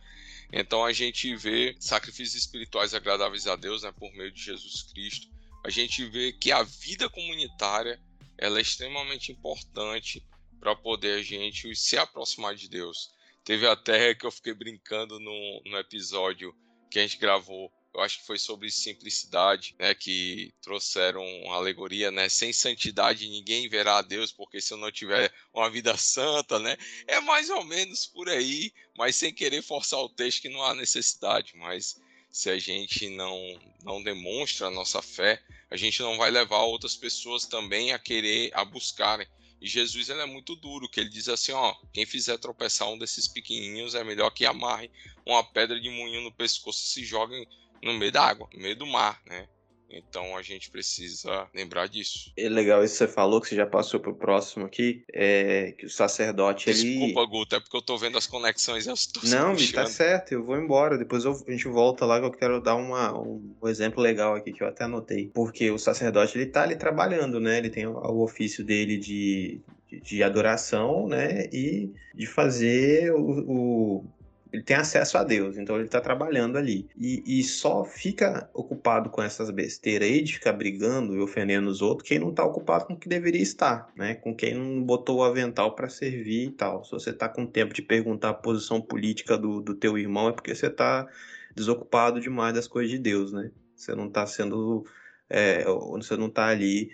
[0.53, 3.91] Então a gente vê sacrifícios espirituais agradáveis a Deus né?
[3.91, 5.27] por meio de Jesus Cristo.
[5.65, 8.01] A gente vê que a vida comunitária
[8.39, 10.25] ela é extremamente importante
[10.61, 13.11] para poder a gente se aproximar de Deus.
[13.45, 16.55] Teve até que eu fiquei brincando no episódio
[16.91, 17.73] que a gente gravou.
[17.93, 19.95] Eu acho que foi sobre simplicidade, né?
[19.95, 22.29] Que trouxeram uma alegoria, né?
[22.29, 26.77] Sem santidade ninguém verá a Deus, porque se eu não tiver uma vida santa, né?
[27.07, 30.75] É mais ou menos por aí, mas sem querer forçar o texto que não há
[30.75, 31.57] necessidade.
[31.57, 32.01] Mas
[32.31, 33.37] se a gente não,
[33.83, 38.51] não demonstra a nossa fé, a gente não vai levar outras pessoas também a querer,
[38.55, 39.27] a buscarem.
[39.61, 42.99] E Jesus ele é muito duro, que ele diz assim, ó, quem fizer tropeçar um
[42.99, 44.91] desses pequenininhos é melhor que amarre
[45.27, 47.47] uma pedra de moinho no pescoço e se jogue
[47.83, 49.49] no meio da água, no meio do mar, né?
[49.91, 52.33] Então a gente precisa lembrar disso.
[52.37, 55.87] É legal isso que você falou, que você já passou pro próximo aqui, é que
[55.87, 56.83] o sacerdote, ele...
[56.99, 59.87] Desculpa, Guto, é porque eu tô vendo as conexões e eu estou Não, bicho, tá
[59.87, 60.97] certo, eu vou embora.
[60.97, 64.35] Depois eu- a gente volta lá que eu quero dar uma, um, um exemplo legal
[64.35, 65.31] aqui que eu até anotei.
[65.35, 67.59] Porque o sacerdote, ele tá ali trabalhando, né?
[67.59, 71.47] Ele tem o, o ofício dele de, de, de adoração, né?
[71.53, 74.05] E de fazer o, o-
[74.53, 76.89] Ele tem acesso a Deus, então ele tá trabalhando ali.
[76.97, 81.81] E, e só fica ocupado com essas besteiras aí de ficar brigando e ofendendo os
[81.81, 84.15] outros quem não tá ocupado com o que deveria estar, né?
[84.15, 86.85] Com quem não botou o avental para servir e tal.
[86.85, 90.33] Se você tá com tempo de perguntar a posição política do, do teu irmão, é
[90.33, 91.07] porque você tá
[91.55, 93.51] desocupado demais das coisas de Deus, né?
[93.75, 94.85] Você não tá sendo.
[95.29, 96.91] é, você não tá ali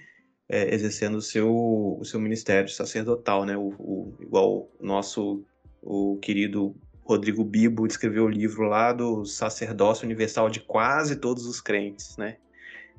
[0.49, 1.49] é, exercendo o seu,
[1.99, 3.57] o seu ministério sacerdotal, né?
[3.57, 5.45] O, o- igual o nosso
[5.83, 6.75] o querido
[7.07, 12.37] Rodrigo Bibo escreveu o livro lá do sacerdócio universal de quase todos os crentes, né?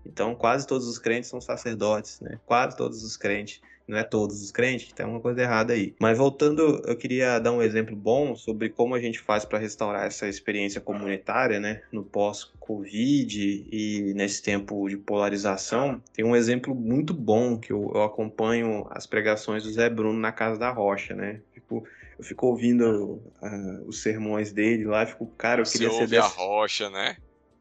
[0.06, 2.40] Então, quase todos os crentes são sacerdotes, né?
[2.46, 3.62] Quase todos os crentes.
[3.88, 5.96] Não é todos os crentes, tem uma coisa errada aí.
[5.98, 10.06] Mas voltando, eu queria dar um exemplo bom sobre como a gente faz para restaurar
[10.06, 11.82] essa experiência comunitária, né?
[11.90, 16.02] No pós-Covid e nesse tempo de polarização.
[16.14, 20.34] Tem um exemplo muito bom que eu, eu acompanho as pregações do Zé Bruno na
[20.34, 21.40] Casa da Rocha, né?
[21.54, 21.86] Fico,
[22.18, 26.18] eu fico ouvindo ah, os sermões dele lá fico, cara, eu Você queria ser ouve
[26.18, 26.36] a dessa...
[26.36, 27.18] rocha, né?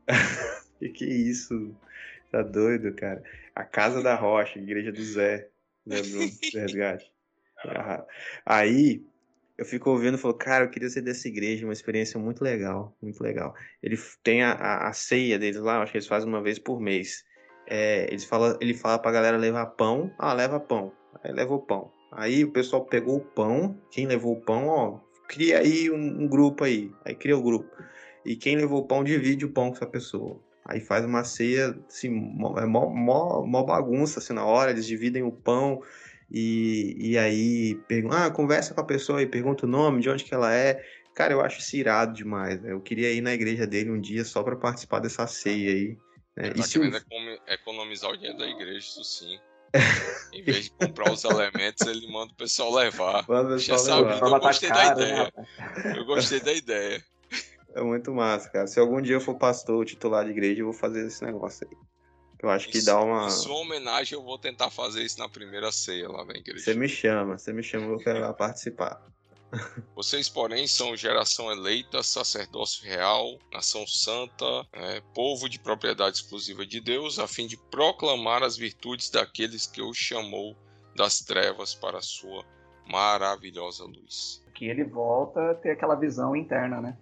[0.79, 1.75] Que que é isso?
[2.31, 3.23] Tá doido, cara?
[3.55, 5.49] A Casa da Rocha, Igreja do Zé.
[5.88, 7.12] Zé Bruno, Zé Resgate.
[7.64, 8.05] Ah,
[8.45, 9.03] Aí
[9.57, 12.95] eu fico ouvindo e falo, cara, eu queria ser dessa igreja, uma experiência muito legal,
[13.01, 13.55] muito legal.
[13.83, 16.79] Ele tem a, a, a ceia deles lá, acho que eles fazem uma vez por
[16.79, 17.25] mês.
[17.66, 20.92] É, eles fala, ele fala pra galera levar pão, ah, leva pão.
[21.25, 21.90] Aí leva o pão.
[22.12, 26.29] Aí o pessoal pegou o pão, quem levou o pão, ó, cria aí um, um
[26.29, 26.90] grupo aí.
[27.04, 27.71] Aí cria o grupo.
[28.25, 30.40] E quem levou o pão divide o pão com essa pessoa.
[30.65, 35.23] Aí faz uma ceia, assim, mó, é mó, mó, bagunça, assim, na hora, eles dividem
[35.23, 35.81] o pão
[36.31, 37.81] e, e aí
[38.11, 40.85] ah, conversa com a pessoa e pergunta o nome, de onde que ela é.
[41.15, 42.73] Cara, eu acho isso irado demais, né?
[42.73, 45.96] Eu queria ir na igreja dele um dia só pra participar dessa ceia aí.
[46.37, 46.48] né?
[46.48, 49.38] E tá se o- querendo economi- economizar o dinheiro da igreja, isso sim.
[50.33, 53.24] Em vez de comprar os elementos, ele manda o pessoal levar.
[53.29, 54.27] Manda o Já pessoal sabe, levar.
[54.27, 55.24] eu gostei da caro, né, ideia.
[55.24, 55.96] rapaz?
[55.96, 57.04] Eu gostei da ideia.
[57.74, 58.66] É muito massa, cara.
[58.66, 61.77] Se algum dia eu for pastor titular de igreja, eu vou fazer esse negócio aí.
[62.42, 63.27] Eu acho que Em dá uma.
[63.27, 66.64] Em sua homenagem, eu vou tentar fazer isso na primeira ceia lá na igreja.
[66.64, 69.02] Você me chama, você me chama, eu quero lá participar.
[69.94, 76.81] Vocês, porém, são geração eleita, sacerdócio real, nação santa, é, povo de propriedade exclusiva de
[76.81, 80.57] Deus, a fim de proclamar as virtudes daqueles que o chamou
[80.94, 82.44] das trevas para a sua
[82.87, 84.42] maravilhosa luz.
[84.55, 86.97] que ele volta a ter aquela visão interna, né?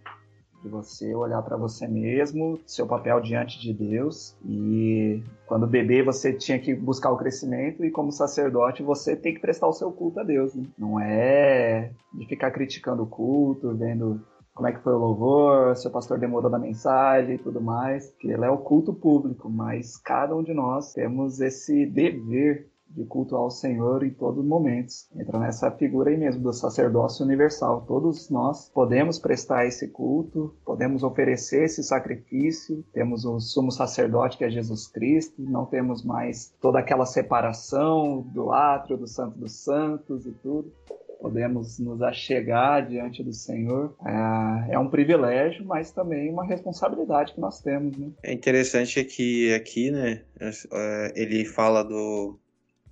[0.64, 4.34] De você olhar para você mesmo, seu papel diante de Deus.
[4.42, 9.40] E quando bebê você tinha que buscar o crescimento, e como sacerdote você tem que
[9.40, 10.54] prestar o seu culto a Deus.
[10.54, 10.64] Né?
[10.78, 14.22] Não é de ficar criticando o culto, vendo
[14.54, 18.14] como é que foi o louvor, se o pastor demorou na mensagem e tudo mais.
[18.18, 23.04] Que ele é o culto público, mas cada um de nós temos esse dever de
[23.04, 25.08] culto ao Senhor em todos os momentos.
[25.16, 27.84] Entra nessa figura aí mesmo do sacerdócio universal.
[27.86, 32.84] Todos nós podemos prestar esse culto, podemos oferecer esse sacrifício.
[32.92, 38.52] Temos o sumo sacerdote que é Jesus Cristo, não temos mais toda aquela separação do
[38.52, 40.72] átrio, do santo dos santos e tudo.
[41.20, 43.96] Podemos nos achegar diante do Senhor.
[44.04, 48.10] É, é um privilégio, mas também uma responsabilidade que nós temos, né?
[48.22, 52.38] É interessante que aqui, né, é, ele fala do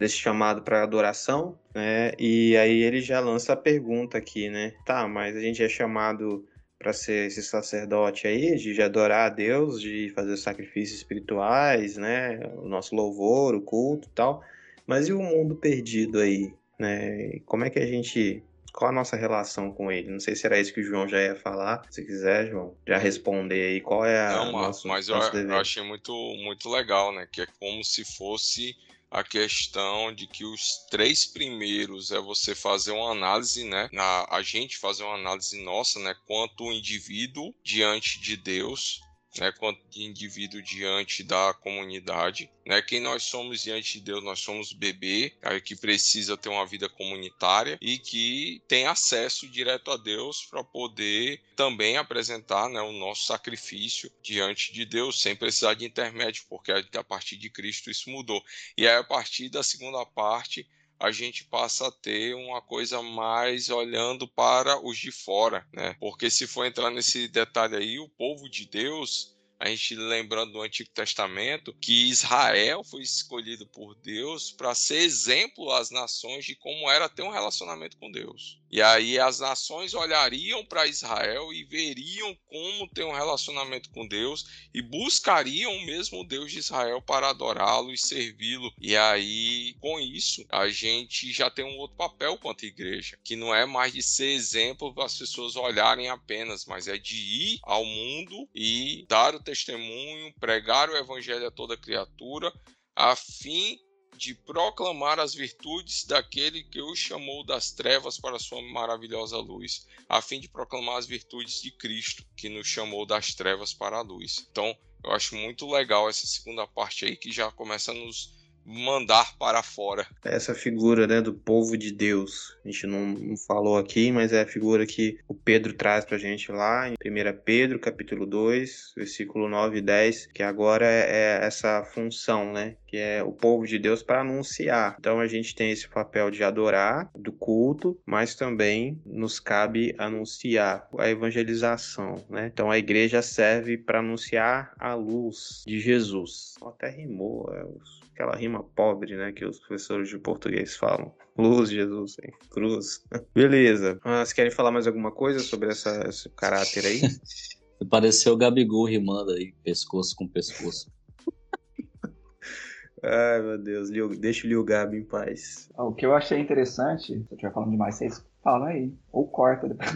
[0.03, 2.13] desse chamado para adoração, né?
[2.19, 4.75] E aí ele já lança a pergunta aqui, né?
[4.85, 6.45] Tá, mas a gente é chamado
[6.77, 12.41] para ser esse sacerdote aí, de adorar a Deus, de fazer sacrifícios espirituais, né?
[12.57, 14.43] O nosso louvor, o culto e tal.
[14.85, 17.39] Mas e o mundo perdido aí, né?
[17.47, 18.43] Como é que a gente
[18.73, 20.11] qual a nossa relação com ele?
[20.11, 21.83] Não sei se era isso que o João já ia falar.
[21.91, 25.29] Se quiser, João, já responder aí qual é a Não, mas, nosso, mas eu, nosso
[25.29, 25.61] eu dever.
[25.61, 27.29] achei muito, muito legal, né?
[27.31, 28.75] Que é como se fosse
[29.13, 33.91] a questão de que os três primeiros é você fazer uma análise, né?
[33.93, 36.15] Na, a gente fazer uma análise nossa, né?
[36.27, 39.01] Quanto indivíduo diante de Deus,
[39.39, 42.81] né, quanto de indivíduo diante da comunidade, né?
[42.83, 45.33] Quem nós somos diante de Deus, nós somos bebê,
[45.65, 51.41] que precisa ter uma vida comunitária e que tem acesso direto a Deus para poder
[51.57, 57.05] também apresentar, né, o nosso sacrifício diante de Deus sem precisar de intermédio, porque a
[57.05, 58.43] partir de Cristo isso mudou.
[58.77, 60.67] E aí a partir da segunda parte
[61.03, 65.97] a gente passa a ter uma coisa mais olhando para os de fora, né?
[65.99, 70.63] Porque se for entrar nesse detalhe aí, o povo de Deus, a gente lembrando do
[70.63, 76.89] Antigo Testamento, que Israel foi escolhido por Deus para ser exemplo às nações de como
[76.89, 78.62] era ter um relacionamento com Deus.
[78.73, 84.47] E aí as nações olhariam para Israel e veriam como ter um relacionamento com Deus
[84.73, 88.73] e buscariam mesmo o Deus de Israel para adorá-lo e servi-lo.
[88.81, 93.55] E aí, com isso, a gente já tem um outro papel quanto igreja, que não
[93.55, 97.85] é mais de ser exemplo para as pessoas olharem apenas, mas é de ir ao
[97.85, 102.51] mundo e dar o testemunho, pregar o evangelho a toda criatura,
[102.97, 103.79] a fim
[104.23, 110.23] de proclamar as virtudes daquele que o chamou das trevas para sua maravilhosa luz, a
[110.23, 114.47] fim de proclamar as virtudes de Cristo, que nos chamou das trevas para a luz.
[114.49, 118.33] Então, eu acho muito legal essa segunda parte aí que já começa a nos
[118.65, 120.07] mandar para fora.
[120.25, 122.57] Essa figura né, do povo de Deus.
[122.65, 126.51] A gente não, falou aqui, mas é a figura que o Pedro traz pra gente
[126.51, 126.97] lá em 1
[127.45, 132.77] Pedro, capítulo 2, versículo 9 e 10, que agora é essa função, né?
[132.87, 134.97] Que é o povo de Deus para anunciar.
[134.99, 140.89] Então a gente tem esse papel de adorar, do culto, mas também nos cabe anunciar
[140.99, 142.51] a evangelização, né?
[142.53, 146.55] Então a igreja serve para anunciar a luz de Jesus.
[146.63, 151.13] Até rimou, é, os aquela rima pobre, né, que os professores de português falam.
[151.37, 152.33] Luz, Jesus, hein?
[152.51, 153.05] cruz.
[153.35, 153.99] Beleza.
[154.05, 157.01] Ah, vocês querem falar mais alguma coisa sobre essa, esse caráter aí?
[157.91, 160.89] Pareceu o Gabigol rimando aí, pescoço com pescoço.
[163.03, 165.69] Ai, meu Deus, deixa o Lil Gabi em paz.
[165.77, 168.95] O que eu achei interessante, se eu estiver falando demais, vocês falam aí.
[169.11, 169.91] Ou corta depois.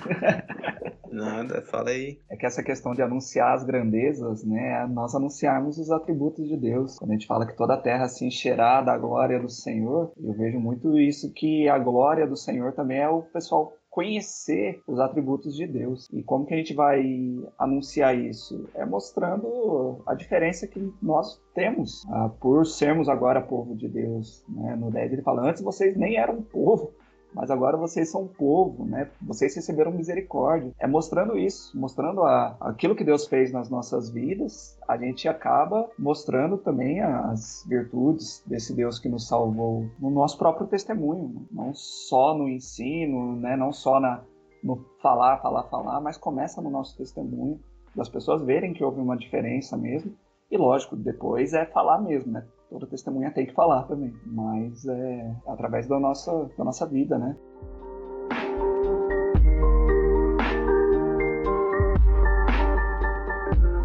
[1.16, 2.18] Nada, fala aí.
[2.30, 4.82] É que essa questão de anunciar as grandezas, né?
[4.82, 6.98] é Nós anunciarmos os atributos de Deus.
[6.98, 10.34] Quando a gente fala que toda a terra se encherá da glória do Senhor, eu
[10.34, 15.56] vejo muito isso que a glória do Senhor também é o pessoal conhecer os atributos
[15.56, 16.06] de Deus.
[16.12, 17.02] E como que a gente vai
[17.58, 18.68] anunciar isso?
[18.74, 24.44] É mostrando a diferença que nós temos ah, por sermos agora povo de Deus.
[24.50, 24.76] Né?
[24.76, 26.92] No 10 ele fala, antes vocês nem eram povo,
[27.36, 29.10] mas agora vocês são um povo, né?
[29.20, 30.72] Vocês receberam misericórdia.
[30.78, 35.86] É mostrando isso, mostrando a, aquilo que Deus fez nas nossas vidas, a gente acaba
[35.98, 42.32] mostrando também as virtudes desse Deus que nos salvou no nosso próprio testemunho, não só
[42.32, 43.54] no ensino, né?
[43.54, 44.22] Não só na,
[44.64, 47.60] no falar, falar, falar, mas começa no nosso testemunho,
[47.94, 50.10] das pessoas verem que houve uma diferença mesmo.
[50.50, 52.46] E lógico, depois é falar mesmo, né?
[52.70, 57.36] Toda testemunha tem que falar também, mas é através da nossa, da nossa vida, né?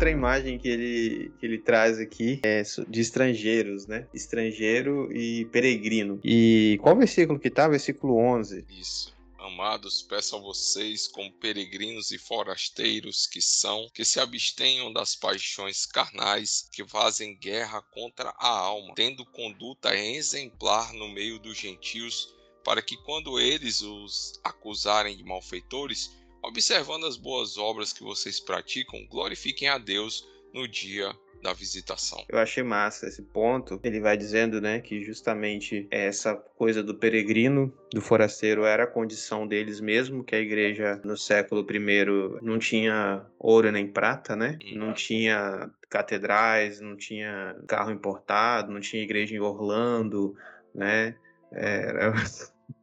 [0.02, 4.08] outra imagem que ele, que ele traz aqui é de estrangeiros, né?
[4.12, 6.20] Estrangeiro e peregrino.
[6.24, 7.68] E qual versículo que tá?
[7.68, 8.66] Versículo 11.
[8.68, 9.16] Isso.
[9.44, 15.84] Amados, peço a vocês, como peregrinos e forasteiros que são, que se abstenham das paixões
[15.88, 22.32] carnais que fazem guerra contra a alma, tendo conduta exemplar no meio dos gentios,
[22.64, 26.12] para que quando eles os acusarem de malfeitores,
[26.44, 30.24] observando as boas obras que vocês praticam, glorifiquem a Deus
[30.54, 32.24] no dia da visitação.
[32.30, 33.80] Eu achei massa esse ponto.
[33.84, 39.48] Ele vai dizendo, né, que justamente essa coisa do peregrino, do forasteiro, era a condição
[39.48, 42.06] deles mesmo, que a igreja no século I
[42.42, 44.58] não tinha ouro nem prata, né?
[44.64, 44.78] Hum.
[44.78, 50.36] Não tinha catedrais, não tinha carro importado, não tinha igreja em Orlando,
[50.74, 51.16] né?
[51.52, 52.14] Era...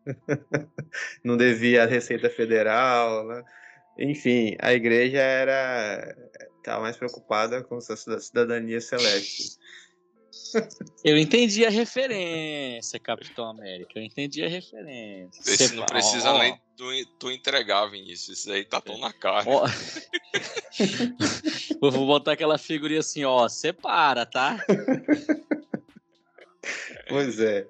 [1.24, 3.44] não devia a Receita Federal, né?
[3.98, 6.16] Enfim, a igreja era
[6.68, 9.56] Tá mais preocupada com sua cidadania celeste.
[11.02, 13.92] Eu entendi a referência, Capitão América.
[13.96, 15.40] Eu entendi a referência.
[15.50, 16.38] Esse não precisa oh.
[16.38, 16.84] nem tu,
[17.18, 18.40] tu entregar, Vinícius.
[18.40, 19.46] Isso aí tá tão na cara.
[19.48, 19.64] Oh.
[21.90, 23.48] Vou botar aquela figurinha assim, ó.
[23.48, 24.62] Separa, tá?
[27.08, 27.66] pois é.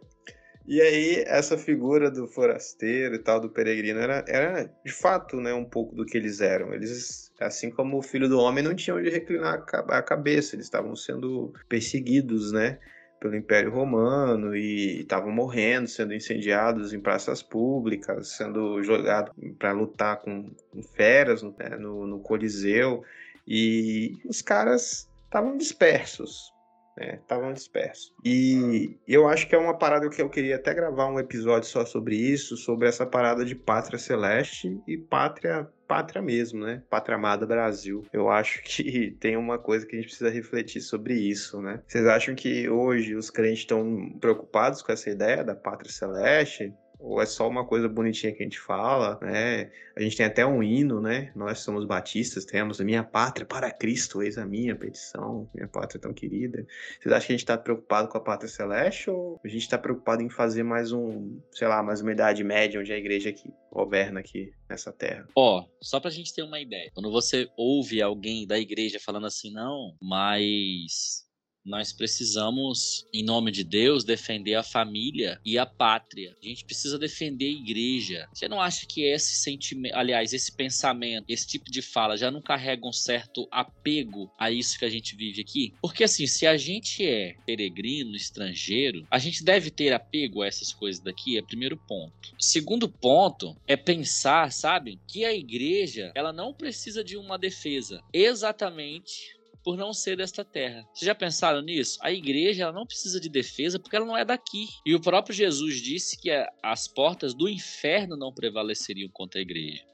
[0.70, 5.54] E aí, essa figura do forasteiro e tal, do peregrino, era, era de fato né,
[5.54, 6.74] um pouco do que eles eram.
[6.74, 10.94] Eles, assim como o filho do homem, não tinham onde reclinar a cabeça, eles estavam
[10.94, 12.78] sendo perseguidos, né?
[13.18, 20.20] pelo Império Romano e estavam morrendo, sendo incendiados em praças públicas, sendo jogados para lutar
[20.20, 23.02] com, com feras né, no, no Coliseu.
[23.46, 26.52] E os caras estavam dispersos,
[26.98, 27.54] estavam né?
[27.54, 28.14] dispersos.
[28.24, 31.84] E eu acho que é uma parada que eu queria até gravar um episódio só
[31.84, 36.82] sobre isso, sobre essa parada de pátria celeste e pátria pátria mesmo, né?
[36.90, 38.04] Pátria amada Brasil.
[38.12, 41.82] Eu acho que tem uma coisa que a gente precisa refletir sobre isso, né?
[41.86, 46.74] Vocês acham que hoje os crentes estão preocupados com essa ideia da pátria celeste?
[46.98, 49.70] Ou é só uma coisa bonitinha que a gente fala, né?
[49.96, 51.32] A gente tem até um hino, né?
[51.34, 56.00] Nós somos batistas, temos a minha pátria para Cristo, eis a minha petição, minha pátria
[56.00, 56.66] tão querida.
[57.00, 59.78] Vocês acham que a gente está preocupado com a pátria celeste ou a gente está
[59.78, 63.52] preocupado em fazer mais um, sei lá, mais uma idade média onde a igreja que
[63.70, 65.28] governa aqui nessa terra?
[65.36, 66.90] Ó, oh, só pra gente ter uma ideia.
[66.94, 71.27] Quando você ouve alguém da igreja falando assim, não, mas
[71.64, 76.34] nós precisamos, em nome de Deus, defender a família e a pátria.
[76.42, 78.28] A gente precisa defender a igreja.
[78.32, 82.40] Você não acha que esse sentimento, aliás, esse pensamento, esse tipo de fala já não
[82.40, 85.74] carrega um certo apego a isso que a gente vive aqui?
[85.80, 90.72] Porque assim, se a gente é peregrino, estrangeiro, a gente deve ter apego a essas
[90.72, 92.34] coisas daqui, é primeiro ponto.
[92.38, 98.02] Segundo ponto é pensar, sabe, que a igreja, ela não precisa de uma defesa.
[98.12, 100.84] Exatamente por não ser desta terra.
[100.92, 101.98] Vocês já pensaram nisso?
[102.02, 104.66] A igreja ela não precisa de defesa porque ela não é daqui.
[104.84, 106.30] E o próprio Jesus disse que
[106.62, 109.84] as portas do inferno não prevaleceriam contra a igreja.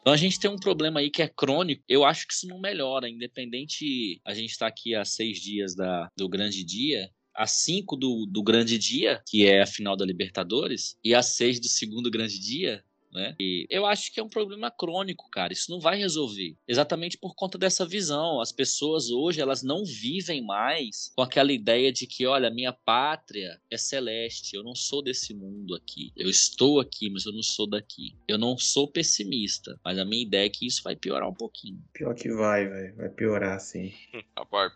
[0.00, 1.82] Então a gente tem um problema aí que é crônico.
[1.88, 4.20] Eu acho que isso não melhora, independente.
[4.24, 7.10] A gente está aqui há seis dias da, do grande dia.
[7.34, 11.60] A cinco do, do grande dia, que é a final da Libertadores, e a seis
[11.60, 13.34] do segundo grande dia, né?
[13.40, 15.52] E eu acho que é um problema crônico, cara.
[15.52, 16.56] Isso não vai resolver.
[16.66, 18.40] Exatamente por conta dessa visão.
[18.40, 23.60] As pessoas hoje, elas não vivem mais com aquela ideia de que, olha, minha pátria
[23.70, 24.54] é celeste.
[24.56, 26.12] Eu não sou desse mundo aqui.
[26.16, 28.16] Eu estou aqui, mas eu não sou daqui.
[28.28, 31.82] Eu não sou pessimista, mas a minha ideia é que isso vai piorar um pouquinho.
[31.92, 32.96] Pior que vai, velho.
[32.96, 33.92] Vai piorar, sim.
[34.36, 34.72] Rapaz,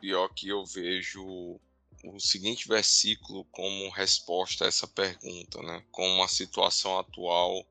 [0.00, 1.58] pior que eu vejo
[2.04, 5.82] o seguinte versículo como resposta a essa pergunta, né?
[5.90, 7.66] Como a situação atual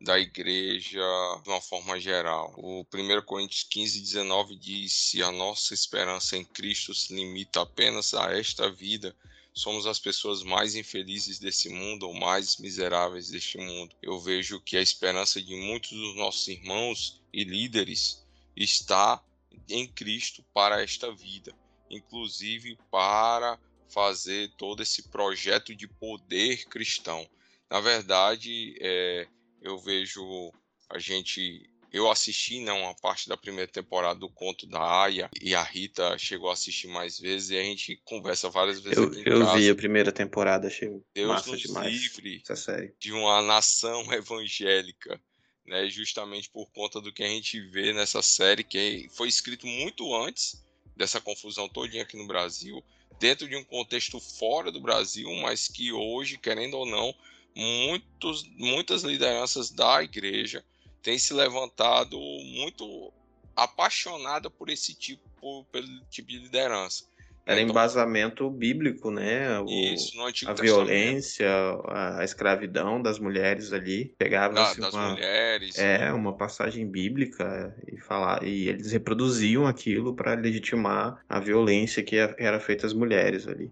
[0.00, 1.00] da igreja
[1.42, 2.54] de uma forma geral.
[2.56, 8.14] O 1 Coríntios 15, 19 diz: Se a nossa esperança em Cristo se limita apenas
[8.14, 9.14] a esta vida,
[9.52, 13.94] somos as pessoas mais infelizes desse mundo ou mais miseráveis deste mundo.
[14.00, 18.24] Eu vejo que a esperança de muitos dos nossos irmãos e líderes
[18.56, 19.22] está
[19.68, 21.54] em Cristo para esta vida,
[21.90, 27.28] inclusive para fazer todo esse projeto de poder cristão
[27.68, 29.26] Na verdade, é,
[29.60, 30.52] eu vejo
[30.88, 35.54] a gente eu assisti né, uma parte da primeira temporada do Conto da Aya e
[35.56, 39.40] a Rita chegou a assistir mais vezes e a gente conversa várias vezes Eu, eu
[39.40, 39.58] casa.
[39.58, 41.90] vi a primeira temporada, achei Deus massa nos demais.
[41.92, 42.94] livre Essa série.
[42.98, 45.20] de uma nação evangélica,
[45.66, 45.88] né?
[45.90, 50.64] Justamente por conta do que a gente vê nessa série que foi escrito muito antes
[50.96, 52.84] dessa confusão todinha aqui no Brasil,
[53.18, 57.12] dentro de um contexto fora do Brasil, mas que hoje, querendo ou não,
[57.60, 60.64] muitos, muitas lideranças da igreja
[61.02, 63.12] têm se levantado muito
[63.54, 67.04] apaixonada por esse tipo, por- pelo tipo de liderança.
[67.44, 69.58] Era Então, embasamento bíblico, né?
[69.60, 71.48] O- Isso, no Antigo a Testamento, violência,
[71.88, 74.14] a, a escravidão das mulheres ali.
[74.16, 79.66] Pegava da- assim, das uma, mulheres, é, uma passagem bíblica e falar e eles reproduziam
[79.66, 83.70] aquilo para legitimar a violência que era feita às mulheres ali.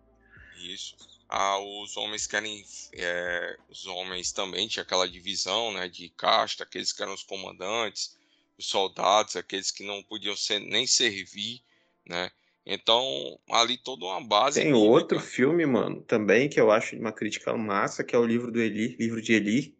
[0.56, 0.96] Isso.
[1.28, 2.64] Ah, os homens querem.
[2.94, 8.16] é, os homens também tinha aquela divisão né, de casta, aqueles que eram os comandantes,
[8.58, 11.60] os soldados, aqueles que não podiam ser, nem servir,
[12.06, 12.30] né?
[12.64, 14.60] Então, ali toda uma base.
[14.60, 18.52] Tem outro filme, mano, também que eu acho uma crítica massa, que é o livro
[18.52, 19.74] do Eli, livro de Eli,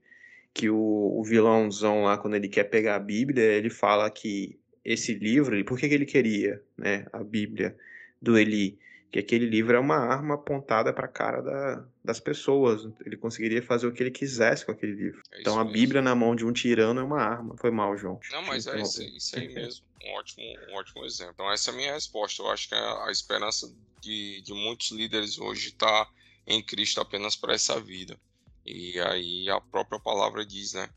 [0.55, 5.13] que o, o vilãozão lá, quando ele quer pegar a Bíblia, ele fala que esse
[5.13, 7.77] livro, por que, que ele queria, né, a Bíblia
[8.23, 8.79] do Eli?
[9.11, 12.87] Que aquele livro é uma arma apontada para a cara da- das pessoas.
[13.07, 15.23] Ele conseguiria fazer o que ele quisesse com aquele livro.
[15.33, 15.73] É Então a mesmo.
[15.73, 17.57] Bíblia na mão de um tirano é uma arma.
[17.59, 18.21] Foi mal, João.
[18.31, 19.17] Não, mas é isso, Interromper.
[19.17, 19.87] isso aí mesmo.
[20.05, 21.33] Um ótimo, um ótimo exemplo.
[21.35, 22.43] Então, essa é a minha resposta.
[22.43, 23.67] Eu acho que a, a esperança
[24.03, 26.07] de, de muitos líderes hoje está
[26.47, 28.19] em Cristo apenas para essa vida.
[28.67, 30.89] E aí a própria palavra diz, né?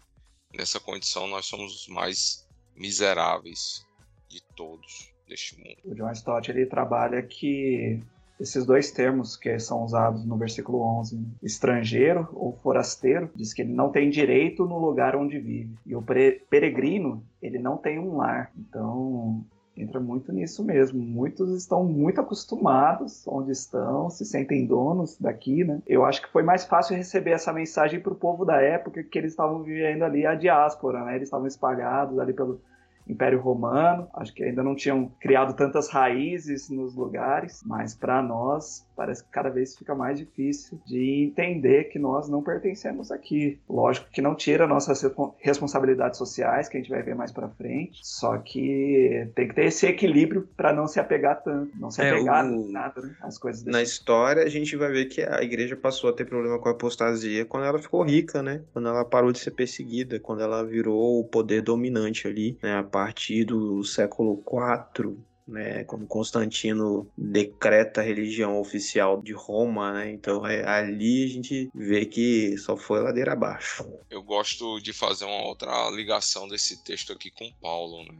[0.53, 2.45] Nessa condição, nós somos os mais
[2.75, 3.85] miseráveis
[4.29, 5.77] de todos deste mundo.
[5.85, 7.99] O John Stott ele trabalha que
[8.39, 11.25] esses dois termos que são usados no versículo 11, né?
[11.43, 15.75] estrangeiro ou forasteiro, diz que ele não tem direito no lugar onde vive.
[15.85, 16.03] E o
[16.49, 18.51] peregrino, ele não tem um lar.
[18.57, 19.45] Então,
[19.77, 20.99] entra muito nisso mesmo.
[20.99, 25.79] Muitos estão muito acostumados onde estão, se sentem donos daqui, né?
[25.87, 29.19] Eu acho que foi mais fácil receber essa mensagem para o povo da época que
[29.19, 31.15] eles estavam vivendo ali a diáspora, né?
[31.15, 32.59] Eles estavam espalhados ali pelo
[33.07, 34.07] Império Romano.
[34.13, 39.31] Acho que ainda não tinham criado tantas raízes nos lugares, mas para nós parece que
[39.31, 43.59] cada vez fica mais difícil de entender que nós não pertencemos aqui.
[43.67, 47.49] Lógico que não tira nossas respon- responsabilidades sociais, que a gente vai ver mais para
[47.49, 52.01] frente, só que tem que ter esse equilíbrio para não se apegar tanto, não se
[52.01, 53.15] É, apegar o- a nada, né?
[53.21, 56.59] As coisas Na história, a gente vai ver que a igreja passou a ter problema
[56.59, 58.63] com a apostasia quando ela ficou rica, né?
[58.73, 62.75] Quando ela parou de ser perseguida, quando ela virou o poder dominante ali, né?
[62.77, 65.17] A partir do século IV,
[65.51, 65.83] né?
[65.83, 70.11] Quando Constantino decreta a religião oficial de Roma, né?
[70.11, 73.85] Então é, ali a gente vê que só foi ladeira abaixo.
[74.09, 78.17] Eu gosto de fazer uma outra ligação desse texto aqui com Paulo, né?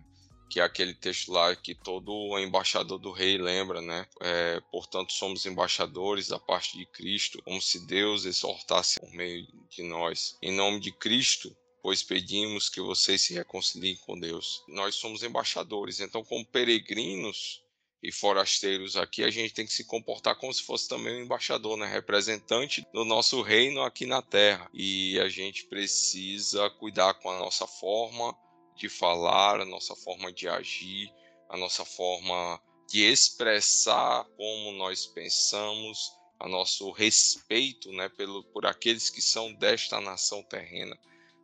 [0.50, 4.06] Que é aquele texto lá que todo embaixador do rei lembra, né?
[4.22, 9.84] É, portanto, somos embaixadores da parte de Cristo, como se Deus exortasse por meio de
[9.84, 10.38] nós.
[10.42, 14.64] Em nome de Cristo, pois pedimos que vocês se reconciliem com Deus.
[14.68, 17.62] Nós somos embaixadores, então, como peregrinos
[18.04, 21.78] e forasteiros aqui, a gente tem que se comportar como se fosse também um embaixador,
[21.78, 21.86] né?
[21.86, 24.70] representante do nosso reino aqui na terra.
[24.74, 28.36] E a gente precisa cuidar com a nossa forma
[28.76, 31.12] de falar, a nossa forma de agir,
[31.50, 32.60] a nossa forma
[32.90, 40.02] de expressar como nós pensamos, a nosso respeito né, pelo, por aqueles que são desta
[40.02, 40.98] nação terrena.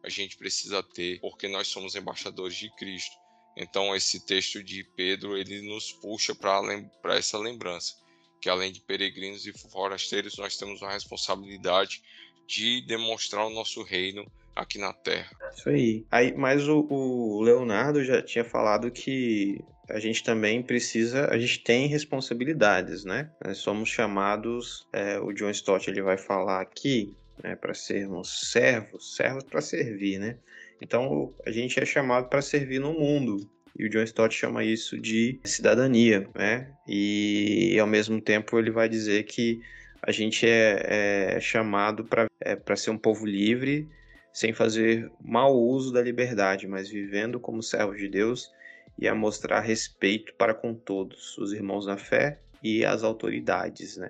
[0.07, 3.13] A gente precisa ter, porque nós somos embaixadores de Cristo.
[3.57, 7.95] Então esse texto de Pedro ele nos puxa para essa lembrança,
[8.41, 12.01] que além de peregrinos e forasteiros, nós temos uma responsabilidade
[12.47, 15.29] de demonstrar o nosso reino aqui na Terra.
[15.53, 16.05] Isso aí.
[16.09, 21.59] aí mas o, o Leonardo já tinha falado que a gente também precisa, a gente
[21.59, 23.29] tem responsabilidades, né?
[23.43, 27.13] Nós somos chamados, é, o John Stott ele vai falar aqui,
[27.47, 30.37] né, para sermos servos, servos para servir, né?
[30.81, 33.49] Então a gente é chamado para servir no mundo.
[33.77, 36.71] E o John Stott chama isso de cidadania, né?
[36.87, 39.61] E ao mesmo tempo ele vai dizer que
[40.01, 43.87] a gente é, é chamado para é, ser um povo livre,
[44.33, 48.51] sem fazer mau uso da liberdade, mas vivendo como servos de Deus
[48.99, 54.09] e a mostrar respeito para com todos, os irmãos na fé e as autoridades, né?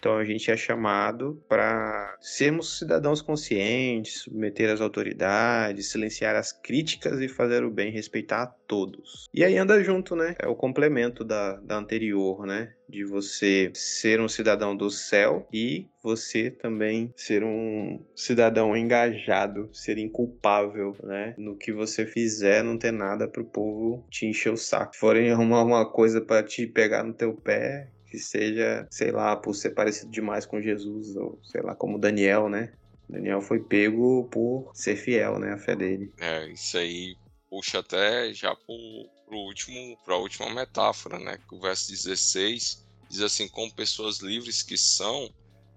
[0.00, 7.20] Então a gente é chamado para sermos cidadãos conscientes, submeter as autoridades, silenciar as críticas
[7.20, 9.28] e fazer o bem, respeitar a todos.
[9.32, 10.34] E aí anda junto, né?
[10.38, 12.72] É o complemento da, da anterior, né?
[12.88, 19.98] De você ser um cidadão do céu e você também ser um cidadão engajado, ser
[19.98, 21.34] inculpável, né?
[21.36, 24.94] No que você fizer, não ter nada para o povo te encher o saco.
[24.94, 29.36] Se forem arrumar uma coisa para te pegar no teu pé, que seja, sei lá,
[29.36, 32.72] por ser parecido demais com Jesus, ou sei lá, como Daniel, né?
[33.08, 36.12] Daniel foi pego por ser fiel, né, a fé dele.
[36.18, 37.16] É, isso aí
[37.48, 41.38] puxa até já pro, pro último, pra última metáfora, né?
[41.48, 45.28] Que o verso 16 diz assim: Como pessoas livres que são,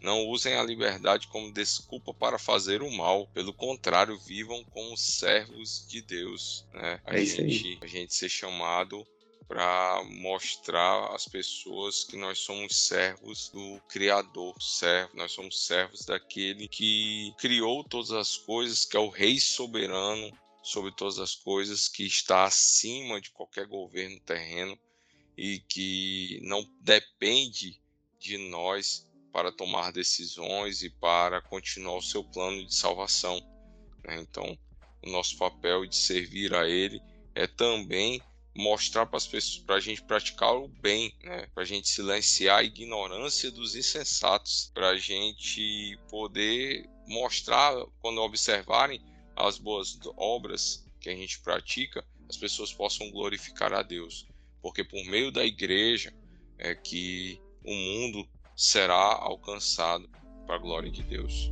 [0.02, 3.28] não usem a liberdade como desculpa para fazer o mal.
[3.34, 6.68] Pelo contrário, vivam como servos de Deus.
[6.74, 7.00] Né?
[7.06, 9.04] A, É gente, a gente ser chamado
[9.48, 16.68] para mostrar às pessoas que nós somos servos do Criador, servo, nós somos servos daquele
[16.68, 20.32] que criou todas as coisas, que é o Rei soberano
[20.62, 24.78] sobre todas as coisas, que está acima de qualquer governo terreno
[25.38, 27.82] e que não depende
[28.20, 33.40] de nós para tomar decisões e para continuar o seu plano de salvação.
[34.04, 34.22] né?
[34.22, 34.58] Então,
[35.06, 37.02] o nosso papel de servir a Ele
[37.36, 38.22] é também
[38.56, 41.48] mostrar para as pessoas, para a gente praticar o bem, né?
[41.54, 49.02] para a gente silenciar a ignorância dos insensatos, para a gente poder mostrar, quando observarem
[49.36, 54.28] as boas obras que a gente pratica, as pessoas possam glorificar a Deus,
[54.62, 56.14] porque por meio da igreja
[56.58, 60.10] é que o mundo será alcançado
[60.46, 61.52] para a glória de Deus.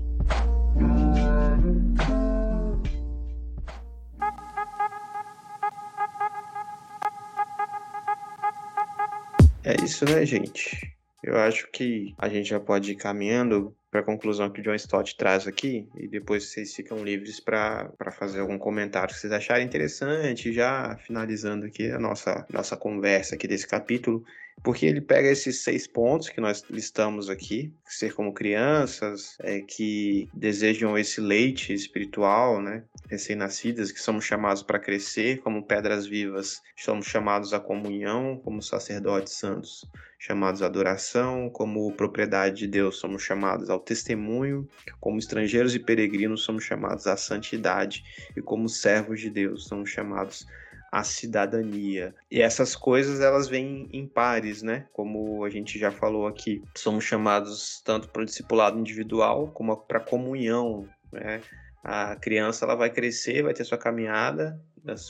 [9.72, 10.94] É isso, né, gente?
[11.24, 14.76] Eu acho que a gente já pode ir caminhando para a conclusão que o John
[14.76, 19.66] Stott traz aqui, e depois vocês ficam livres para fazer algum comentário que vocês acharem
[19.66, 24.26] interessante, já finalizando aqui a nossa, nossa conversa aqui desse capítulo,
[24.62, 30.28] porque ele pega esses seis pontos que nós listamos aqui, ser como crianças, é, que
[30.34, 37.06] desejam esse leite espiritual, né, recém-nascidas, que somos chamados para crescer, como pedras vivas, somos
[37.06, 39.86] chamados à comunhão, como sacerdotes santos,
[40.18, 44.66] chamados à adoração, como propriedade de Deus, somos chamados ao testemunho,
[45.02, 48.02] como estrangeiros e peregrinos, somos chamados à santidade,
[48.36, 50.48] e como servos de Deus, somos chamados
[50.90, 52.16] à cidadania.
[52.30, 54.86] E essas coisas elas vêm em pares, né?
[54.94, 60.00] Como a gente já falou aqui, somos chamados tanto para o discipulado individual como para
[60.00, 61.42] comunhão, né?
[61.84, 64.62] A criança ela vai crescer, vai ter sua caminhada,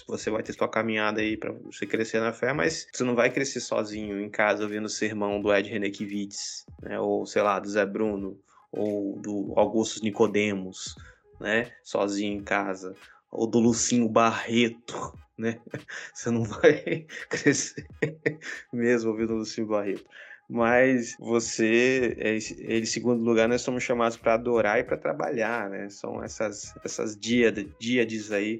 [0.07, 3.29] você vai ter sua caminhada aí para você crescer na fé, mas você não vai
[3.29, 6.99] crescer sozinho em casa ouvindo o sermão do Ed Renekiewicz, né?
[6.99, 8.39] Ou sei lá, do Zé Bruno,
[8.71, 10.95] ou do Augusto Nicodemos,
[11.39, 11.71] né?
[11.83, 12.95] Sozinho em casa,
[13.29, 15.59] ou do Lucinho Barreto, né?
[16.13, 17.85] Você não vai crescer
[18.71, 20.05] mesmo ouvindo o Lucinho Barreto.
[20.53, 22.13] Mas você,
[22.67, 25.89] em segundo lugar, nós somos chamados para adorar e para trabalhar, né?
[25.89, 28.59] São essas, essas díades aí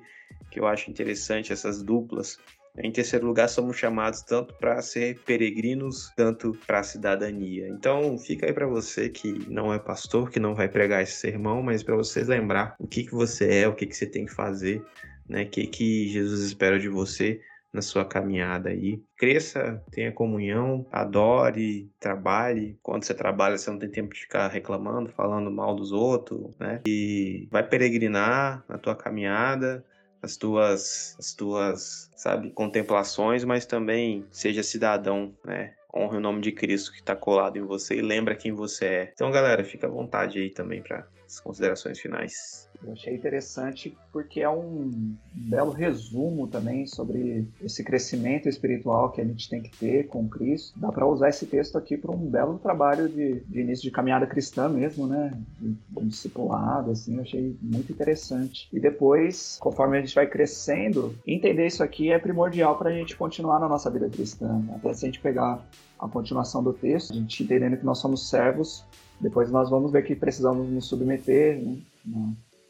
[0.50, 2.38] que eu acho interessante, essas duplas.
[2.78, 7.68] Em terceiro lugar, somos chamados tanto para ser peregrinos, tanto para a cidadania.
[7.68, 11.62] Então, fica aí para você que não é pastor, que não vai pregar esse sermão,
[11.62, 14.34] mas para você lembrar o que, que você é, o que, que você tem que
[14.34, 14.82] fazer,
[15.28, 15.44] né?
[15.44, 17.42] O que, que Jesus espera de você
[17.74, 19.01] na sua caminhada aí.
[19.17, 22.78] Cresça, tenha comunhão, adore, trabalhe.
[22.82, 26.82] Quando você trabalha, você não tem tempo de ficar reclamando, falando mal dos outros, né?
[26.86, 29.86] E vai peregrinar na tua caminhada,
[30.22, 35.74] as tuas, as tuas, sabe, contemplações, mas também seja cidadão, né?
[35.93, 39.11] Honre o nome de Cristo que está colado em você e lembra quem você é.
[39.13, 42.69] Então, galera, fica à vontade aí também para as considerações finais.
[42.84, 49.23] Eu achei interessante porque é um belo resumo também sobre esse crescimento espiritual que a
[49.23, 50.79] gente tem que ter com Cristo.
[50.79, 54.25] Dá para usar esse texto aqui para um belo trabalho de, de, início de caminhada
[54.25, 55.32] cristã mesmo, né?
[55.59, 58.67] De, de discipulado, assim, eu achei muito interessante.
[58.73, 63.15] E depois, conforme a gente vai crescendo, entender isso aqui é primordial para a gente
[63.15, 64.63] continuar na nossa vida cristã.
[64.75, 65.63] Até se a gente pegar
[65.99, 68.84] a continuação do texto, a gente entendendo que nós somos servos,
[69.19, 71.77] depois nós vamos ver que precisamos nos submeter, né?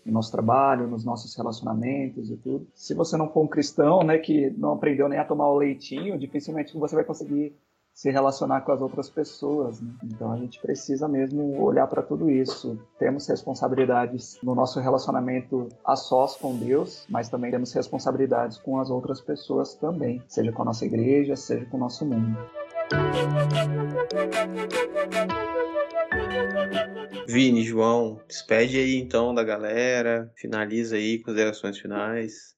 [0.06, 2.68] No nosso trabalho, nos nossos relacionamentos e tudo.
[2.74, 6.18] Se você não for um cristão, né, que não aprendeu nem a tomar o leitinho,
[6.18, 7.56] dificilmente você vai conseguir
[7.94, 9.82] se relacionar com as outras pessoas.
[9.82, 9.94] Né?
[10.04, 12.80] Então a gente precisa mesmo olhar para tudo isso.
[12.98, 18.90] Temos responsabilidades no nosso relacionamento a sós com Deus, mas também temos responsabilidades com as
[18.90, 22.38] outras pessoas também, seja com a nossa igreja, seja com o nosso mundo.
[27.28, 32.56] Vini, João, despede aí então da galera, finaliza aí, considerações finais.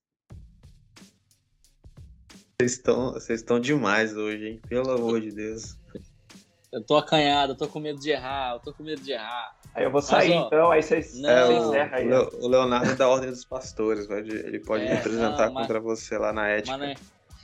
[2.60, 4.62] Vocês estão, vocês estão demais hoje, hein?
[4.68, 5.78] Pelo amor de Deus.
[6.72, 9.56] Eu tô acanhado, eu tô com medo de errar, eu tô com medo de errar.
[9.76, 12.06] Aí eu vou sair Mas, ó, então, aí vocês É, encerram aí.
[12.06, 15.68] o Leo- o Leonardo é da Ordem dos Pastores, ele pode É, representar não, mas-
[15.68, 16.78] contra você lá na ética.
[16.78, 16.96] Mas não é,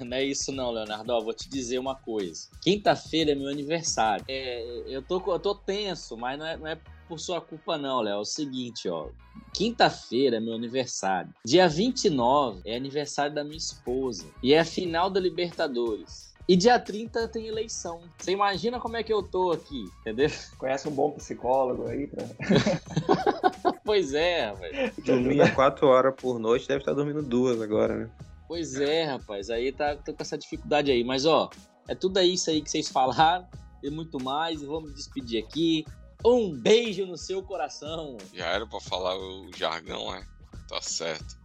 [0.04, 1.14] não é isso não, Leonardo.
[1.14, 2.48] Ó, vou te dizer uma coisa.
[2.62, 4.24] Quinta-feira é meu aniversário.
[4.28, 6.78] É, eu, tô, eu tô tenso, mas não é, não é
[7.08, 8.14] por sua culpa não, Léo.
[8.14, 9.10] É o seguinte, ó.
[9.54, 11.34] Quinta-feira é meu aniversário.
[11.46, 14.28] Dia 29 é aniversário da minha esposa.
[14.44, 16.30] E é a final da Libertadores.
[16.50, 18.02] E dia 30 tem eleição.
[18.18, 20.30] Você imagina como é que eu tô aqui, entendeu?
[20.58, 22.26] Conhece um bom psicólogo aí pra.
[23.86, 24.94] Pois é, velho.
[25.04, 28.10] Dormia quatro horas por noite, deve estar dormindo duas agora, né?
[28.50, 29.52] Pois é, rapaz.
[29.52, 31.04] Aí tá tô com essa dificuldade aí.
[31.04, 31.52] Mas, ó,
[31.88, 33.48] é tudo isso aí que vocês falaram
[33.84, 34.64] e muito mais.
[34.64, 35.86] Vamos despedir aqui.
[36.26, 38.18] Um beijo no seu coração.
[38.34, 40.26] Já era pra falar o jargão, é?
[40.68, 41.38] Tá certo.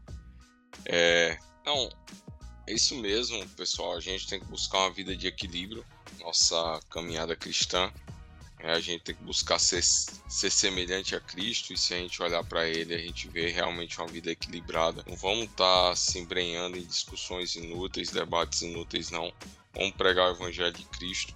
[0.86, 1.36] É.
[1.66, 1.90] Não,
[2.66, 3.92] é isso mesmo, pessoal.
[3.92, 5.84] A gente tem que buscar uma vida de equilíbrio.
[6.20, 7.92] Nossa caminhada cristã.
[8.64, 11.74] É, a gente tem que buscar ser, ser semelhante a Cristo.
[11.74, 15.04] E se a gente olhar para Ele, a gente vê realmente uma vida equilibrada.
[15.06, 19.30] Não vamos estar se embrenhando em discussões inúteis, debates inúteis, não.
[19.74, 21.34] Vamos pregar o Evangelho de Cristo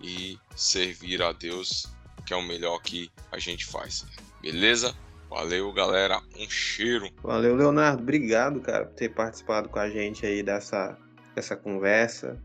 [0.00, 1.86] e servir a Deus,
[2.26, 4.04] que é o melhor que a gente faz.
[4.42, 4.96] Beleza?
[5.30, 6.20] Valeu, galera.
[6.36, 7.08] Um cheiro.
[7.22, 8.02] Valeu, Leonardo.
[8.02, 10.98] Obrigado, cara, por ter participado com a gente aí dessa,
[11.36, 12.36] dessa conversa.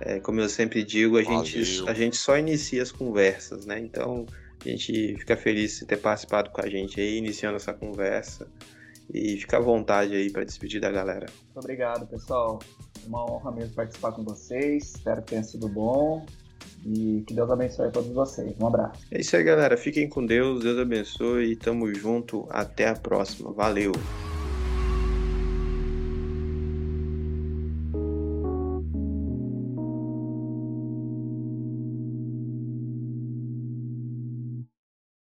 [0.00, 3.78] É, como eu sempre digo, a gente, a gente só inicia as conversas, né?
[3.78, 4.26] Então,
[4.64, 8.46] a gente fica feliz de ter participado com a gente aí, iniciando essa conversa.
[9.12, 11.26] E fica à vontade aí para despedir da galera.
[11.44, 12.58] Muito obrigado, pessoal.
[13.06, 14.94] Uma honra mesmo participar com vocês.
[14.94, 16.24] Espero que tenha sido bom.
[16.86, 18.54] E que Deus abençoe a todos vocês.
[18.58, 19.06] Um abraço.
[19.10, 19.76] É isso aí, galera.
[19.76, 20.62] Fiquem com Deus.
[20.62, 21.52] Deus abençoe.
[21.52, 22.46] E tamo junto.
[22.50, 23.52] Até a próxima.
[23.52, 23.92] Valeu.